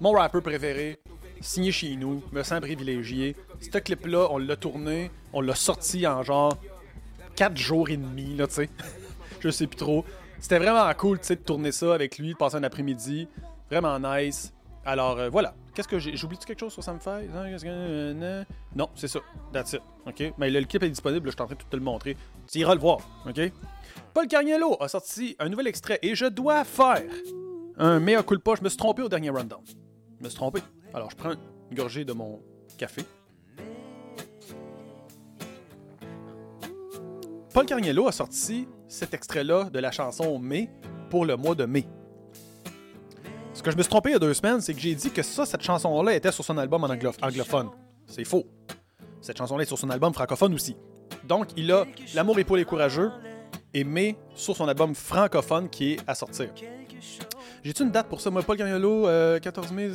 mon 0.00 0.12
rappeur 0.12 0.42
préféré, 0.42 0.98
signé 1.40 1.72
chez 1.72 1.96
nous, 1.96 2.22
me 2.32 2.42
sens 2.42 2.60
privilégié. 2.60 3.36
Ce 3.60 3.78
clip-là, 3.78 4.28
on 4.30 4.38
l'a 4.38 4.56
tourné, 4.56 5.10
on 5.32 5.40
l'a 5.40 5.54
sorti 5.54 6.06
en 6.06 6.22
genre 6.22 6.56
4 7.36 7.56
jours 7.56 7.90
et 7.90 7.96
demi, 7.96 8.36
là, 8.36 8.46
tu 8.46 8.54
sais. 8.54 8.70
Je 9.40 9.50
sais 9.50 9.66
plus 9.66 9.76
trop. 9.76 10.04
C'était 10.40 10.58
vraiment 10.58 10.92
cool, 10.94 11.18
tu 11.18 11.26
sais, 11.26 11.36
de 11.36 11.40
tourner 11.40 11.72
ça 11.72 11.94
avec 11.94 12.18
lui, 12.18 12.32
de 12.32 12.36
passer 12.36 12.56
un 12.56 12.62
après-midi. 12.62 13.28
Vraiment 13.70 13.98
nice. 13.98 14.52
Alors, 14.84 15.18
euh, 15.18 15.28
voilà. 15.28 15.54
Qu'est-ce 15.74 15.88
que 15.88 15.98
j'ai. 15.98 16.16
J'oublie 16.16 16.38
quelque 16.38 16.60
chose 16.60 16.72
sur 16.72 16.82
Samfire 16.82 17.20
Non, 18.74 18.88
c'est 18.94 19.08
ça. 19.08 19.18
That's 19.52 19.74
it. 19.74 19.82
OK? 20.06 20.32
Mais 20.38 20.48
le 20.48 20.64
clip 20.64 20.82
est 20.84 20.88
disponible, 20.88 21.28
je 21.28 21.32
suis 21.32 21.42
en 21.42 21.46
train 21.46 21.54
de 21.54 21.62
te 21.62 21.76
le 21.76 21.82
montrer. 21.82 22.16
Tu 22.50 22.60
iras 22.60 22.74
le 22.74 22.80
voir. 22.80 22.98
OK? 23.28 23.40
Paul 24.14 24.26
Carniello 24.28 24.76
a 24.80 24.88
sorti 24.88 25.36
un 25.38 25.48
nouvel 25.48 25.66
extrait 25.66 25.98
et 26.00 26.14
je 26.14 26.26
dois 26.26 26.64
faire 26.64 27.02
un 27.76 28.00
mea 28.00 28.22
culpa. 28.22 28.54
Je 28.56 28.62
me 28.62 28.68
suis 28.68 28.78
trompé 28.78 29.02
au 29.02 29.08
dernier 29.08 29.30
rundown. 29.30 29.60
Je 29.66 30.24
me 30.24 30.28
suis 30.30 30.36
trompé. 30.36 30.60
Alors, 30.96 31.10
je 31.10 31.16
prends 31.16 31.32
une 31.32 31.76
gorgée 31.76 32.06
de 32.06 32.14
mon 32.14 32.40
café. 32.78 33.02
Paul 37.52 37.66
Carniello 37.66 38.08
a 38.08 38.12
sorti 38.12 38.66
cet 38.88 39.12
extrait-là 39.12 39.64
de 39.64 39.78
la 39.78 39.90
chanson 39.90 40.38
Mai 40.38 40.70
pour 41.10 41.26
le 41.26 41.36
mois 41.36 41.54
de 41.54 41.66
mai. 41.66 41.86
Ce 43.52 43.62
que 43.62 43.70
je 43.70 43.76
me 43.76 43.82
suis 43.82 43.90
trompé 43.90 44.08
il 44.08 44.12
y 44.14 44.16
a 44.16 44.18
deux 44.18 44.32
semaines, 44.32 44.62
c'est 44.62 44.72
que 44.72 44.80
j'ai 44.80 44.94
dit 44.94 45.10
que 45.10 45.20
ça, 45.20 45.44
cette 45.44 45.62
chanson-là 45.62 46.14
était 46.14 46.32
sur 46.32 46.44
son 46.44 46.56
album 46.56 46.82
en 46.84 46.88
anglophone. 46.88 47.68
C'est 48.06 48.24
faux. 48.24 48.46
Cette 49.20 49.36
chanson-là 49.36 49.64
est 49.64 49.66
sur 49.66 49.78
son 49.78 49.90
album 49.90 50.14
francophone 50.14 50.54
aussi. 50.54 50.78
Donc, 51.24 51.48
il 51.58 51.72
a 51.72 51.84
L'amour 52.14 52.38
est 52.38 52.44
pour 52.44 52.56
les 52.56 52.64
courageux 52.64 53.12
et 53.74 53.84
Mai 53.84 54.16
sur 54.34 54.56
son 54.56 54.66
album 54.66 54.94
francophone 54.94 55.68
qui 55.68 55.92
est 55.92 56.00
à 56.06 56.14
sortir. 56.14 56.54
J'ai-tu 57.66 57.82
une 57.82 57.90
date 57.90 58.06
pour 58.06 58.20
ça? 58.20 58.30
Moi, 58.30 58.44
Paul 58.44 58.56
Gagnolo, 58.56 59.08
14 59.40 59.72
mai. 59.72 59.90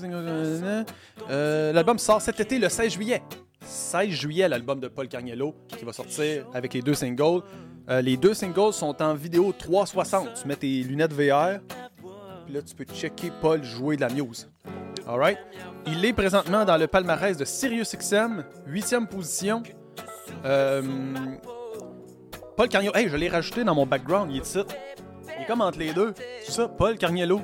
Euh, 1.29 1.71
l'album 1.71 1.97
sort 1.97 2.21
cet 2.21 2.37
été, 2.41 2.59
le 2.59 2.67
16 2.67 2.91
juillet. 2.91 3.23
16 3.61 4.09
juillet, 4.09 4.49
l'album 4.49 4.81
de 4.81 4.89
Paul 4.89 5.07
Carniello 5.07 5.55
qui 5.69 5.85
va 5.85 5.93
sortir 5.93 6.45
avec 6.53 6.73
les 6.73 6.81
deux 6.81 6.95
singles. 6.95 7.43
Euh, 7.89 8.01
les 8.01 8.17
deux 8.17 8.33
singles 8.33 8.73
sont 8.73 9.01
en 9.01 9.13
vidéo 9.13 9.53
360. 9.57 10.41
Tu 10.41 10.47
mets 10.49 10.57
tes 10.57 10.83
lunettes 10.83 11.13
VR, 11.13 11.61
puis 12.45 12.55
là, 12.55 12.61
tu 12.61 12.75
peux 12.75 12.83
checker 12.83 13.31
Paul 13.39 13.63
jouer 13.63 13.95
de 13.95 14.01
la 14.01 14.09
muse. 14.09 14.49
Alright? 15.07 15.37
Il 15.87 16.03
est 16.03 16.11
présentement 16.11 16.65
dans 16.65 16.75
le 16.75 16.87
palmarès 16.87 17.37
de 17.37 17.45
SiriusXM, 17.45 18.43
8e 18.67 19.07
position. 19.07 19.63
Euh, 20.43 20.81
Paul 22.57 22.67
Carniello, 22.67 22.93
hey, 22.95 23.07
je 23.07 23.15
l'ai 23.15 23.29
rajouté 23.29 23.63
dans 23.63 23.75
mon 23.75 23.85
background, 23.85 24.29
il 24.29 24.39
est 24.39 24.45
ici. 24.45 24.59
Il 25.37 25.43
est 25.43 25.47
comme 25.47 25.61
entre 25.61 25.79
les 25.79 25.93
deux. 25.93 26.13
C'est 26.43 26.51
ça, 26.51 26.67
Paul 26.67 26.97
Carniello 26.97 27.39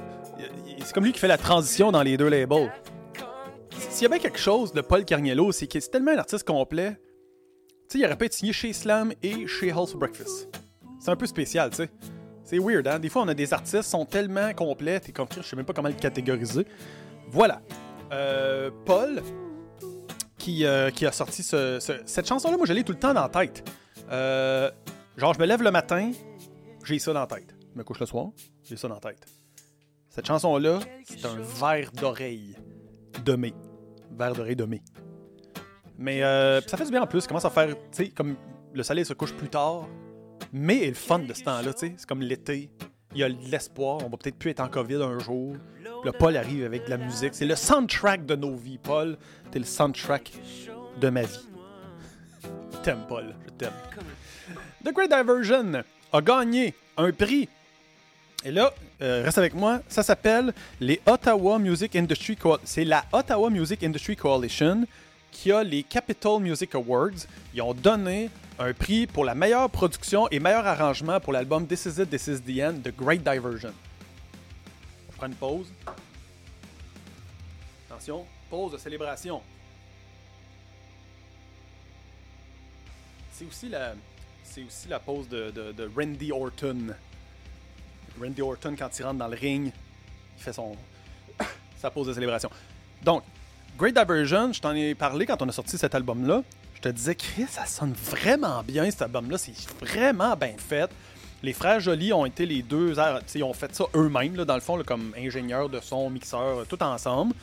c'est 0.88 0.94
comme 0.94 1.04
lui 1.04 1.12
qui 1.12 1.20
fait 1.20 1.28
la 1.28 1.38
transition 1.38 1.92
dans 1.92 2.02
les 2.02 2.16
deux 2.16 2.30
labels. 2.30 2.72
S'il 3.90 4.04
y 4.04 4.06
a 4.06 4.10
bien 4.10 4.20
quelque 4.20 4.40
chose 4.40 4.72
de 4.72 4.80
Paul 4.80 5.04
Carniello, 5.04 5.52
c'est 5.52 5.68
qu'il 5.68 5.80
est 5.80 5.92
tellement 5.92 6.12
un 6.12 6.18
artiste 6.18 6.48
complet. 6.48 6.98
Tu 7.90 7.98
sais, 7.98 8.00
il 8.00 8.06
aurait 8.06 8.16
pu 8.16 8.24
être 8.24 8.34
signé 8.34 8.54
chez 8.54 8.72
Slam 8.72 9.12
et 9.22 9.48
chez 9.48 9.70
House 9.72 9.96
Breakfast. 9.96 10.48
C'est 10.98 11.12
un 11.12 11.18
peu 11.18 11.26
spécial, 11.26 11.72
tu 11.72 11.76
sais. 11.76 11.90
C'est 12.46 12.58
weird, 12.58 12.88
hein? 12.88 13.00
Des 13.00 13.10
fois, 13.10 13.24
on 13.24 13.28
a 13.28 13.34
des 13.34 13.54
artistes 13.54 13.84
qui 13.84 13.90
sont 13.90 14.06
tellement 14.06 14.54
complets, 14.54 15.02
t'es 15.02 15.12
comme, 15.12 15.28
je 15.36 15.42
sais 15.42 15.58
même 15.58 15.66
pas 15.66 15.74
comment 15.74 15.90
le 15.90 15.94
catégoriser. 15.94 16.66
Voilà. 17.32 17.62
Euh, 18.14 18.72
Paul, 18.86 19.22
qui, 20.38 20.66
euh, 20.66 20.90
qui, 20.90 21.06
a 21.06 21.12
sorti 21.12 21.44
cette 21.44 22.28
chanson-là, 22.28 22.56
moi, 22.56 22.66
je 22.66 22.72
l'ai 22.72 22.86
tout 22.86 22.94
le 22.94 23.00
temps 23.00 23.14
dans 23.14 23.24
la 23.24 23.30
tête. 23.30 23.70
Euh, 24.10 24.72
genre, 25.18 25.34
je 25.34 25.40
me 25.40 25.46
lève 25.46 25.62
le 25.62 25.72
matin, 25.72 26.14
j'ai 26.86 26.98
ça 26.98 27.12
dans 27.12 27.20
la 27.20 27.28
tête. 27.28 27.54
Je 27.74 27.78
me 27.78 27.84
couche 27.84 28.00
le 28.00 28.06
soir, 28.06 28.30
j'ai 28.64 28.78
ça 28.78 28.88
dans 28.88 28.94
la 28.96 29.02
tête. 29.02 29.28
Cette 30.18 30.26
chanson-là, 30.26 30.80
c'est 31.04 31.24
un 31.28 31.36
verre 31.36 31.92
d'oreille 31.92 32.56
de 33.24 33.36
mai. 33.36 33.54
Verre 34.18 34.34
d'oreille 34.34 34.56
de 34.56 34.66
mai. 34.66 34.82
Mais 35.96 36.24
euh, 36.24 36.60
ça 36.62 36.76
fait 36.76 36.86
du 36.86 36.90
bien 36.90 37.04
en 37.04 37.06
plus. 37.06 37.22
Ça 37.22 37.28
commence 37.28 37.46
à 37.46 37.52
faire, 37.52 37.68
tu 37.76 37.76
sais, 37.92 38.10
comme 38.10 38.36
le 38.74 38.82
soleil 38.82 39.06
se 39.06 39.14
couche 39.14 39.32
plus 39.32 39.48
tard. 39.48 39.88
Mais 40.52 40.86
est 40.86 40.88
le 40.88 40.96
fun 40.96 41.20
de 41.20 41.32
ce 41.36 41.44
temps-là, 41.44 41.72
tu 41.72 41.86
sais. 41.86 41.94
C'est 41.98 42.08
comme 42.08 42.22
l'été. 42.22 42.72
Il 43.14 43.20
y 43.20 43.24
a 43.24 43.30
de 43.30 43.36
l'espoir. 43.52 44.00
On 44.04 44.10
va 44.10 44.18
peut-être 44.18 44.40
plus 44.40 44.50
être 44.50 44.60
en 44.60 44.70
COVID 44.70 45.04
un 45.04 45.20
jour. 45.20 45.56
le 46.04 46.12
Paul 46.12 46.36
arrive 46.36 46.66
avec 46.66 46.86
de 46.86 46.90
la 46.90 46.98
musique. 46.98 47.36
C'est 47.36 47.46
le 47.46 47.56
soundtrack 47.56 48.26
de 48.26 48.36
nos 48.36 48.56
vies, 48.56 48.80
Paul. 48.80 49.20
T'es 49.52 49.60
le 49.60 49.66
soundtrack 49.66 50.32
de 51.00 51.10
ma 51.12 51.22
vie. 51.22 51.48
T'aimes, 52.82 53.06
Paul. 53.08 53.36
Je 53.46 53.52
t'aime. 53.52 53.74
The 54.84 54.92
Great 54.92 55.12
Diversion 55.12 55.84
a 56.12 56.22
gagné 56.22 56.74
un 56.98 57.12
prix 57.12 57.48
et 58.48 58.52
là, 58.52 58.74
euh, 59.02 59.24
reste 59.26 59.38
avec 59.38 59.54
moi, 59.54 59.82
ça 59.90 60.04
s'appelle 60.04 60.54
les 60.80 61.02
Ottawa 61.06 61.60
Music 61.60 61.94
Industry 61.98 62.38
Coalition. 62.38 62.66
C'est 62.66 62.86
la 62.86 63.04
Ottawa 63.12 63.50
Music 63.50 63.84
Industry 63.84 64.16
Coalition 64.16 64.88
qui 65.34 65.52
a 65.52 65.66
les 65.66 65.84
Capital 65.84 66.40
Music 66.40 66.74
Awards. 66.74 67.28
Ils 67.54 67.62
ont 67.62 67.74
donné 67.74 68.30
un 68.58 68.72
prix 68.72 69.06
pour 69.06 69.26
la 69.26 69.36
meilleure 69.36 69.70
production 69.70 70.30
et 70.30 70.40
meilleur 70.40 70.66
arrangement 70.66 71.20
pour 71.20 71.34
l'album 71.34 71.68
This 71.68 71.88
Is 71.88 72.02
It, 72.02 72.10
This 72.10 72.28
Is 72.28 72.40
The 72.40 72.62
End 72.62 72.74
de 72.86 72.90
Great 72.90 73.22
Diversion. 73.22 73.74
Je 75.12 75.18
prends 75.18 75.28
une 75.28 75.36
pause. 75.36 75.68
Attention, 77.90 78.26
pause 78.50 78.72
de 78.72 78.78
célébration. 78.78 79.42
C'est 83.34 83.44
aussi 83.44 83.68
la, 83.68 83.94
aussi 84.66 84.88
la 84.88 85.00
pause 85.00 85.28
de, 85.28 85.52
de 85.52 85.92
Randy 85.94 86.32
Orton. 86.32 86.96
Randy 88.22 88.42
Orton, 88.42 88.76
quand 88.78 88.90
il 88.98 89.04
rentre 89.04 89.18
dans 89.18 89.28
le 89.28 89.36
ring, 89.36 89.72
il 90.38 90.44
fait 90.44 90.54
son, 90.54 90.76
sa 91.78 91.92
pause 91.92 92.08
de 92.08 92.14
célébration. 92.14 92.50
Donc, 93.04 93.24
Great 93.78 93.96
Diversion, 93.96 94.52
je 94.54 94.60
t'en 94.60 94.74
ai 94.74 94.96
parlé 94.96 95.26
quand 95.26 95.42
on 95.42 95.50
a 95.50 95.52
sorti 95.52 95.78
cet 95.78 95.94
album-là. 95.94 96.44
Je 96.76 96.82
te 96.82 96.90
disais, 96.90 97.16
Chris, 97.16 97.48
ça 97.50 97.66
sonne 97.66 97.94
vraiment 97.94 98.64
bien 98.64 98.90
cet 98.90 99.04
album-là. 99.04 99.38
C'est 99.38 99.54
vraiment 99.80 100.36
bien 100.36 100.56
fait. 100.58 100.90
Les 101.44 101.54
frères 101.54 101.80
Joly 101.80 102.14
ont 102.14 102.26
été 102.26 102.46
les 102.46 102.64
deux. 102.64 102.96
Ils 103.36 103.44
ont 103.44 103.54
fait 103.54 103.74
ça 103.76 103.86
eux-mêmes, 103.96 104.36
dans 104.36 104.56
le 104.56 104.62
fond, 104.62 104.82
comme 104.84 105.14
ingénieurs 105.18 105.70
de 105.70 105.80
son, 105.80 106.10
mixeurs, 106.10 106.66
tout 106.68 106.82
ensemble. 106.82 107.34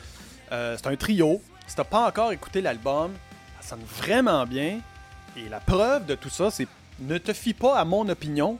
Euh, 0.52 0.76
c'est 0.76 0.88
un 0.88 0.96
trio. 0.96 1.40
Si 1.66 1.76
t'as 1.76 1.84
pas 1.84 2.06
encore 2.06 2.32
écouté 2.32 2.60
l'album, 2.60 3.12
ça 3.60 3.70
sonne 3.70 3.84
vraiment 3.98 4.44
bien. 4.46 4.80
Et 5.36 5.48
la 5.48 5.60
preuve 5.60 6.06
de 6.06 6.14
tout 6.14 6.28
ça, 6.28 6.50
c'est 6.50 6.68
ne 7.00 7.18
te 7.18 7.32
fie 7.32 7.54
pas 7.54 7.76
à 7.76 7.84
mon 7.84 8.08
opinion. 8.08 8.58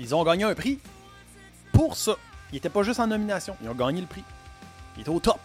Ils 0.00 0.14
ont 0.14 0.24
gagné 0.24 0.44
un 0.44 0.54
prix 0.54 0.78
pour 1.72 1.94
ça. 1.96 2.16
Ils 2.50 2.54
n'étaient 2.54 2.70
pas 2.70 2.82
juste 2.82 2.98
en 2.98 3.06
nomination, 3.06 3.56
ils 3.62 3.68
ont 3.68 3.74
gagné 3.74 4.00
le 4.00 4.06
prix. 4.06 4.24
Ils 4.96 5.02
étaient 5.02 5.10
au 5.10 5.20
top. 5.20 5.40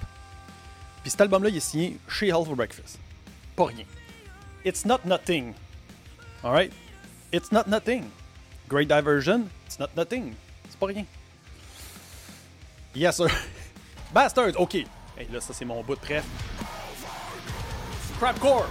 Puis 1.02 1.12
cet 1.12 1.22
album-là, 1.22 1.50
il 1.50 1.58
est 1.58 1.60
signé 1.60 2.00
chez 2.08 2.30
Health 2.30 2.46
for 2.46 2.56
Breakfast. 2.56 2.98
Pas 3.56 3.65
rien. 3.65 3.86
It's 4.63 4.86
not 4.86 5.00
nothing. 5.06 5.54
Alright? 6.44 6.72
It's 7.32 7.52
not 7.52 7.68
nothing. 7.68 8.06
Great 8.68 8.88
diversion, 8.88 9.50
it's 9.68 9.78
not 9.78 9.89
nothing. 9.96 10.34
C'est 10.70 10.80
pas 10.80 10.88
rien. 10.88 11.06
Yes, 12.96 13.18
sir. 13.18 13.28
Bastards, 14.13 14.56
ok. 14.58 14.76
Hey, 15.18 15.28
là, 15.32 15.41
ça, 15.41 15.54
c'est 15.54 15.65
mon 15.65 15.84
bout 15.84 15.96
de 15.96 16.00
prêt. 16.00 16.24
Crapcore! 18.20 18.65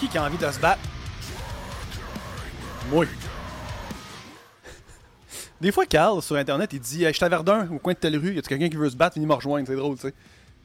Qui 0.00 0.16
a 0.16 0.24
envie 0.24 0.38
de 0.38 0.50
se 0.50 0.58
battre? 0.58 0.80
Moi. 2.88 3.04
Des 5.60 5.70
fois, 5.72 5.84
Carl, 5.84 6.22
sur 6.22 6.36
Internet, 6.36 6.70
il 6.72 6.80
dit 6.80 7.04
hey, 7.04 7.12
Je 7.12 7.16
suis 7.16 7.24
à 7.24 7.28
Verdun, 7.28 7.68
au 7.70 7.78
coin 7.78 7.92
de 7.92 7.98
telle 7.98 8.16
rue, 8.16 8.34
y 8.34 8.38
a 8.38 8.42
quelqu'un 8.42 8.70
qui 8.70 8.76
veut 8.76 8.88
se 8.88 8.96
battre, 8.96 9.16
venez 9.16 9.26
me 9.26 9.34
rejoindre. 9.34 9.66
C'est 9.66 9.76
drôle, 9.76 9.96
tu 9.96 10.08
sais. 10.08 10.14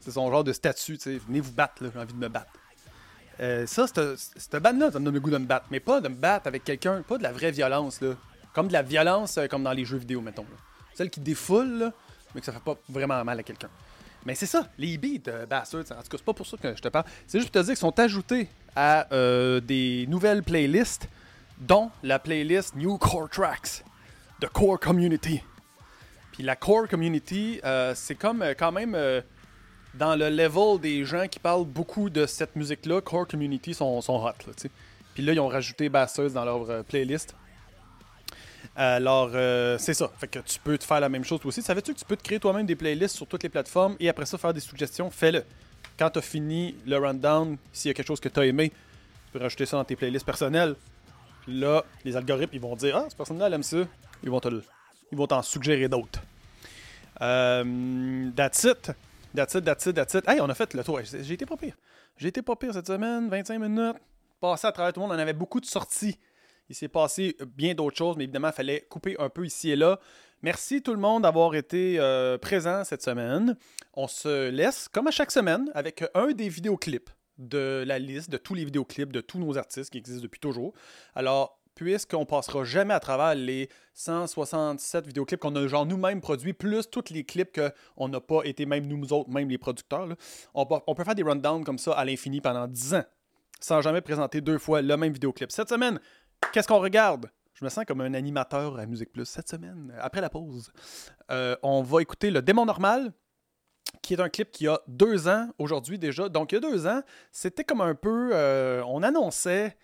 C'est 0.00 0.12
son 0.12 0.30
genre 0.30 0.42
de 0.42 0.54
statut, 0.54 0.96
tu 0.96 1.02
sais. 1.02 1.20
Venez 1.28 1.40
vous 1.40 1.52
battre, 1.52 1.84
là, 1.84 1.90
j'ai 1.92 2.00
envie 2.00 2.14
de 2.14 2.18
me 2.18 2.28
battre. 2.28 2.50
Euh, 3.40 3.66
ça, 3.66 3.86
cette 3.86 4.56
bande-là, 4.56 4.90
ça 4.90 4.98
me 4.98 5.04
donne 5.04 5.14
le 5.14 5.20
goût 5.20 5.30
de 5.30 5.36
me 5.36 5.44
battre. 5.44 5.66
Mais 5.70 5.80
pas 5.80 6.00
de 6.00 6.08
me 6.08 6.14
battre 6.14 6.46
avec 6.46 6.64
quelqu'un, 6.64 7.02
pas 7.02 7.18
de 7.18 7.22
la 7.22 7.32
vraie 7.32 7.50
violence, 7.50 8.00
là. 8.00 8.14
Comme 8.54 8.68
de 8.68 8.72
la 8.72 8.82
violence, 8.82 9.36
euh, 9.36 9.46
comme 9.48 9.62
dans 9.62 9.72
les 9.72 9.84
jeux 9.84 9.98
vidéo, 9.98 10.22
mettons. 10.22 10.46
Celle 10.94 11.10
qui 11.10 11.20
défoule, 11.20 11.78
là, 11.78 11.92
mais 12.34 12.40
que 12.40 12.46
ça 12.46 12.52
fait 12.52 12.64
pas 12.64 12.78
vraiment 12.88 13.22
mal 13.22 13.38
à 13.38 13.42
quelqu'un. 13.42 13.68
Mais 14.24 14.34
c'est 14.34 14.46
ça, 14.46 14.66
les 14.78 14.96
beats, 14.96 15.28
euh, 15.30 15.44
Bastards, 15.44 15.82
en 15.82 16.02
tout 16.02 16.08
cas, 16.08 16.16
c'est 16.16 16.24
pas 16.24 16.32
pour 16.32 16.46
ça 16.46 16.56
que 16.56 16.74
je 16.74 16.80
te 16.80 16.88
parle. 16.88 17.04
C'est 17.26 17.38
juste 17.38 17.52
pour 17.52 17.60
te 17.60 17.66
dire 17.66 17.74
qu'ils 17.74 17.80
sont 17.80 18.00
ajoutés 18.00 18.48
à 18.76 19.10
euh, 19.12 19.60
des 19.60 20.06
nouvelles 20.08 20.42
playlists, 20.42 21.08
dont 21.58 21.90
la 22.02 22.18
playlist 22.18 22.76
New 22.76 22.98
Core 22.98 23.30
Tracks 23.30 23.82
de 24.40 24.46
Core 24.46 24.78
Community. 24.78 25.42
Puis 26.32 26.42
la 26.42 26.54
Core 26.54 26.86
Community, 26.86 27.58
euh, 27.64 27.94
c'est 27.96 28.14
comme 28.14 28.42
euh, 28.42 28.52
quand 28.56 28.70
même 28.70 28.96
dans 29.94 30.14
le 30.14 30.28
level 30.28 30.78
des 30.78 31.06
gens 31.06 31.26
qui 31.26 31.38
parlent 31.38 31.64
beaucoup 31.64 32.10
de 32.10 32.26
cette 32.26 32.54
musique-là. 32.54 33.00
Core 33.00 33.26
Community 33.26 33.72
sont, 33.72 33.98
sont 34.02 34.22
hot. 34.22 34.52
Puis 35.14 35.22
là, 35.24 35.32
ils 35.32 35.40
ont 35.40 35.48
rajouté 35.48 35.88
Bastards 35.88 36.32
dans 36.32 36.44
leur 36.44 36.84
playlist. 36.84 37.34
Alors, 38.74 39.30
c'est 39.78 39.94
ça. 39.94 40.10
Fait 40.18 40.28
que 40.28 40.40
tu 40.40 40.58
peux 40.58 40.76
te 40.76 40.84
faire 40.84 41.00
la 41.00 41.08
même 41.08 41.24
chose 41.24 41.40
toi 41.40 41.48
aussi. 41.48 41.62
Savais-tu 41.62 41.94
que 41.94 41.98
tu 41.98 42.04
peux 42.04 42.16
te 42.16 42.22
créer 42.22 42.38
toi-même 42.38 42.66
des 42.66 42.76
playlists 42.76 43.16
sur 43.16 43.26
toutes 43.26 43.42
les 43.42 43.48
plateformes 43.48 43.96
et 43.98 44.10
après 44.10 44.26
ça 44.26 44.36
faire 44.36 44.52
des 44.52 44.60
suggestions? 44.60 45.10
Fais-le. 45.10 45.42
Quand 45.98 46.10
tu 46.10 46.18
as 46.18 46.22
fini 46.22 46.76
le 46.86 46.98
rundown, 46.98 47.56
s'il 47.72 47.88
y 47.88 47.90
a 47.90 47.94
quelque 47.94 48.06
chose 48.06 48.20
que 48.20 48.28
tu 48.28 48.40
as 48.40 48.46
aimé, 48.46 48.70
tu 48.70 49.32
peux 49.32 49.38
rajouter 49.38 49.66
ça 49.66 49.76
dans 49.76 49.84
tes 49.84 49.96
playlists 49.96 50.26
personnelles. 50.26 50.74
Là, 51.48 51.84
les 52.04 52.16
algorithmes, 52.16 52.54
ils 52.54 52.60
vont 52.60 52.76
dire 52.76 52.96
Ah, 52.96 53.04
cette 53.08 53.16
personne-là, 53.16 53.46
elle 53.46 53.54
aime 53.54 53.62
ça. 53.62 53.78
Ils 54.22 54.30
vont 54.30 54.40
te 54.40 54.48
ils 55.12 55.18
vont 55.18 55.26
t'en 55.26 55.42
suggérer 55.42 55.88
d'autres. 55.88 56.20
Euh, 57.20 58.30
that's 58.34 58.64
it. 58.64 58.92
That's 59.34 59.54
it, 59.54 59.64
that's 59.64 59.86
it, 59.86 59.94
that's 59.94 60.14
it. 60.14 60.28
Hey, 60.28 60.40
on 60.40 60.48
a 60.48 60.54
fait 60.54 60.74
le 60.74 60.82
tour. 60.82 61.00
J'ai 61.02 61.34
été 61.34 61.46
pas 61.46 61.56
pire. 61.56 61.76
J'ai 62.16 62.28
été 62.28 62.42
pas 62.42 62.56
pire 62.56 62.72
cette 62.72 62.86
semaine, 62.86 63.28
25 63.28 63.58
minutes. 63.58 63.96
Passé 64.40 64.66
à 64.66 64.72
travers 64.72 64.92
tout 64.92 65.00
le 65.00 65.06
monde, 65.06 65.16
on 65.16 65.18
avait 65.18 65.32
beaucoup 65.32 65.60
de 65.60 65.66
sorties. 65.66 66.18
Il 66.68 66.74
s'est 66.74 66.88
passé 66.88 67.36
bien 67.56 67.74
d'autres 67.74 67.96
choses, 67.96 68.16
mais 68.16 68.24
évidemment, 68.24 68.48
il 68.48 68.54
fallait 68.54 68.80
couper 68.88 69.16
un 69.18 69.28
peu 69.28 69.46
ici 69.46 69.70
et 69.70 69.76
là. 69.76 70.00
Merci 70.46 70.80
tout 70.80 70.92
le 70.92 71.00
monde 71.00 71.24
d'avoir 71.24 71.56
été 71.56 71.96
euh, 71.98 72.38
présent 72.38 72.84
cette 72.84 73.02
semaine. 73.02 73.56
On 73.94 74.06
se 74.06 74.48
laisse, 74.48 74.86
comme 74.86 75.08
à 75.08 75.10
chaque 75.10 75.32
semaine, 75.32 75.68
avec 75.74 76.04
un 76.14 76.30
des 76.30 76.48
vidéoclips 76.48 77.10
de 77.36 77.82
la 77.84 77.98
liste 77.98 78.30
de 78.30 78.36
tous 78.36 78.54
les 78.54 78.64
vidéoclips 78.64 79.10
de 79.10 79.20
tous 79.20 79.40
nos 79.40 79.58
artistes 79.58 79.90
qui 79.90 79.98
existent 79.98 80.22
depuis 80.22 80.38
toujours. 80.38 80.72
Alors, 81.16 81.58
puisqu'on 81.74 82.24
passera 82.26 82.62
jamais 82.62 82.94
à 82.94 83.00
travers 83.00 83.34
les 83.34 83.68
167 83.94 85.08
vidéoclips 85.08 85.40
qu'on 85.40 85.56
a 85.56 85.66
genre 85.66 85.84
nous-mêmes 85.84 86.20
produits, 86.20 86.52
plus 86.52 86.88
tous 86.88 87.10
les 87.10 87.24
clips 87.24 87.60
qu'on 87.96 88.08
n'a 88.08 88.20
pas 88.20 88.42
été 88.44 88.66
même 88.66 88.86
nous 88.86 89.12
autres, 89.12 89.28
même 89.28 89.48
les 89.48 89.58
producteurs, 89.58 90.06
on, 90.54 90.64
on 90.86 90.94
peut 90.94 91.02
faire 91.02 91.16
des 91.16 91.24
rundowns 91.24 91.64
comme 91.64 91.78
ça 91.78 91.90
à 91.94 92.04
l'infini 92.04 92.40
pendant 92.40 92.68
10 92.68 92.94
ans, 92.94 93.04
sans 93.58 93.80
jamais 93.82 94.00
présenter 94.00 94.40
deux 94.40 94.58
fois 94.58 94.80
le 94.80 94.96
même 94.96 95.12
vidéoclip. 95.12 95.50
Cette 95.50 95.70
semaine, 95.70 95.98
qu'est-ce 96.52 96.68
qu'on 96.68 96.78
regarde? 96.78 97.32
Je 97.58 97.64
me 97.64 97.70
sens 97.70 97.86
comme 97.86 98.02
un 98.02 98.12
animateur 98.12 98.78
à 98.78 98.84
Musique 98.84 99.10
Plus. 99.10 99.24
Cette 99.24 99.48
semaine, 99.48 99.90
après 99.98 100.20
la 100.20 100.28
pause, 100.28 100.70
euh, 101.30 101.56
on 101.62 101.80
va 101.80 102.02
écouter 102.02 102.30
Le 102.30 102.42
Démon 102.42 102.66
Normal, 102.66 103.14
qui 104.02 104.12
est 104.12 104.20
un 104.20 104.28
clip 104.28 104.50
qui 104.50 104.68
a 104.68 104.78
deux 104.86 105.26
ans 105.26 105.48
aujourd'hui 105.58 105.98
déjà. 105.98 106.28
Donc, 106.28 106.52
il 106.52 106.56
y 106.56 106.58
a 106.58 106.60
deux 106.60 106.86
ans, 106.86 107.00
c'était 107.32 107.64
comme 107.64 107.80
un 107.80 107.94
peu. 107.94 108.28
euh, 108.34 108.82
on 108.86 109.02
annonçait. 109.02 109.74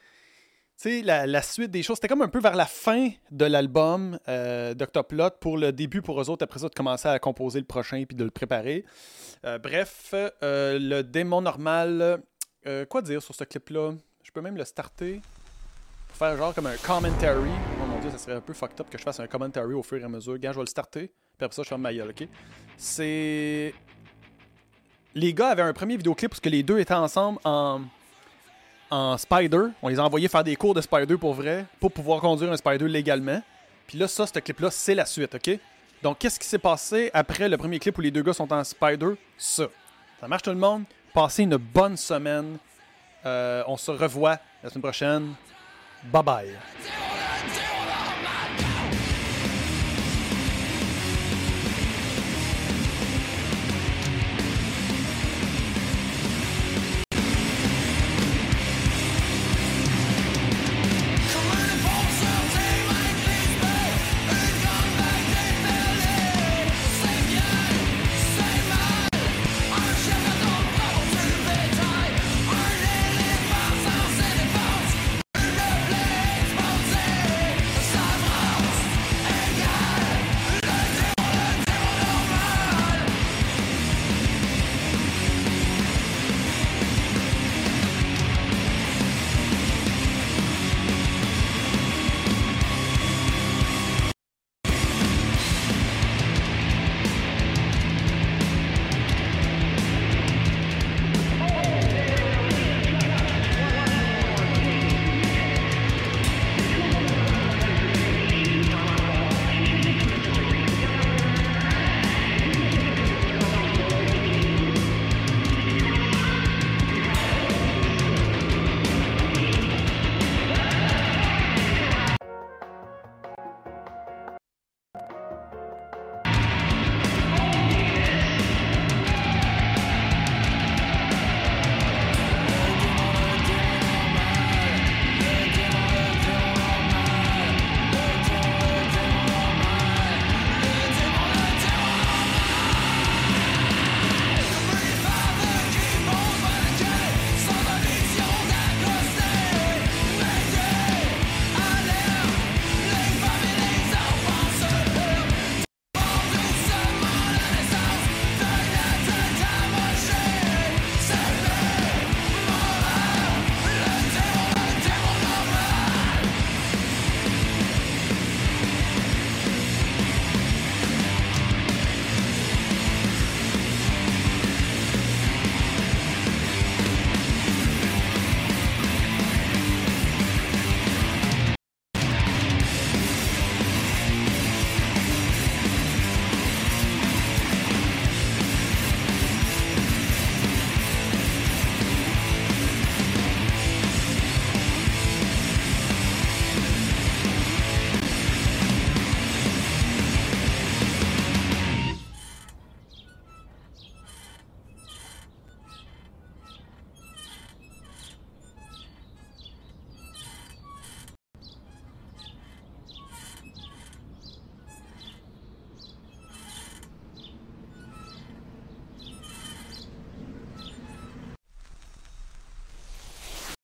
La, 0.84 1.26
la 1.26 1.40
suite 1.40 1.70
des 1.70 1.82
choses, 1.82 1.96
c'était 1.96 2.08
comme 2.08 2.20
un 2.22 2.28
peu 2.28 2.40
vers 2.40 2.56
la 2.56 2.66
fin 2.66 3.08
de 3.30 3.44
l'album 3.46 4.18
euh, 4.28 4.74
d'Octoplot 4.74 5.30
pour 5.40 5.56
le 5.56 5.72
début 5.72 6.02
pour 6.02 6.20
eux 6.20 6.28
autres, 6.28 6.42
après 6.42 6.58
ça, 6.58 6.68
de 6.68 6.74
commencer 6.74 7.08
à 7.08 7.18
composer 7.18 7.58
le 7.58 7.64
prochain 7.64 8.04
puis 8.06 8.16
de 8.16 8.24
le 8.24 8.30
préparer. 8.32 8.84
Euh, 9.46 9.58
bref, 9.58 10.12
le 10.42 11.00
démon 11.00 11.40
normal, 11.40 12.20
quoi 12.90 13.00
dire 13.00 13.22
sur 13.22 13.34
ce 13.34 13.44
clip-là? 13.44 13.92
Je 14.22 14.30
peux 14.30 14.42
même 14.42 14.58
le 14.58 14.64
starter 14.64 15.22
faire 16.12 16.36
genre 16.36 16.54
comme 16.54 16.66
un 16.66 16.76
commentary. 16.76 17.50
Oh 17.80 17.86
mon 17.86 17.98
dieu, 18.00 18.10
ça 18.10 18.18
serait 18.18 18.36
un 18.36 18.40
peu 18.40 18.52
fucked 18.52 18.80
up 18.80 18.88
que 18.90 18.98
je 18.98 19.02
fasse 19.02 19.20
un 19.20 19.26
commentary 19.26 19.74
au 19.74 19.82
fur 19.82 20.00
et 20.00 20.04
à 20.04 20.08
mesure. 20.08 20.38
Gars, 20.38 20.52
je 20.52 20.56
vais 20.56 20.62
le 20.62 20.66
starter, 20.66 21.08
puis 21.38 21.44
après 21.44 21.54
ça, 21.54 21.62
je 21.62 21.68
ferme 21.68 21.82
ma 21.82 21.92
gueule, 21.92 22.10
ok? 22.10 22.28
C'est. 22.76 23.74
Les 25.14 25.34
gars 25.34 25.48
avaient 25.48 25.62
un 25.62 25.72
premier 25.72 25.96
vidéoclip 25.96 26.30
parce 26.30 26.40
que 26.40 26.48
les 26.48 26.62
deux 26.62 26.78
étaient 26.78 26.94
ensemble 26.94 27.38
en 27.44 27.82
en 28.92 29.16
Spider. 29.16 29.68
On 29.80 29.88
les 29.88 29.98
a 29.98 30.04
envoyés 30.04 30.28
faire 30.28 30.44
des 30.44 30.54
cours 30.54 30.74
de 30.74 30.82
Spider 30.82 31.16
pour 31.16 31.32
vrai, 31.32 31.64
pour 31.80 31.90
pouvoir 31.90 32.20
conduire 32.20 32.52
un 32.52 32.56
Spider 32.56 32.86
légalement. 32.86 33.42
Puis 33.86 33.98
là, 33.98 34.06
ça, 34.06 34.26
ce 34.26 34.38
clip-là, 34.38 34.70
c'est 34.70 34.94
la 34.94 35.06
suite, 35.06 35.34
OK? 35.34 35.58
Donc, 36.02 36.18
qu'est-ce 36.18 36.38
qui 36.38 36.46
s'est 36.46 36.58
passé 36.58 37.10
après 37.14 37.48
le 37.48 37.56
premier 37.56 37.78
clip 37.78 37.96
où 37.96 38.00
les 38.02 38.10
deux 38.10 38.22
gars 38.22 38.34
sont 38.34 38.52
en 38.52 38.62
Spider? 38.62 39.14
Ça. 39.38 39.64
Ça 40.20 40.28
marche 40.28 40.42
tout 40.42 40.50
le 40.50 40.56
monde? 40.56 40.84
Passez 41.14 41.44
une 41.44 41.56
bonne 41.56 41.96
semaine. 41.96 42.58
Euh, 43.24 43.62
on 43.66 43.76
se 43.76 43.90
revoit 43.90 44.38
la 44.62 44.68
semaine 44.68 44.82
prochaine. 44.82 45.34
Bye 46.10 46.22
bye. 46.22 46.48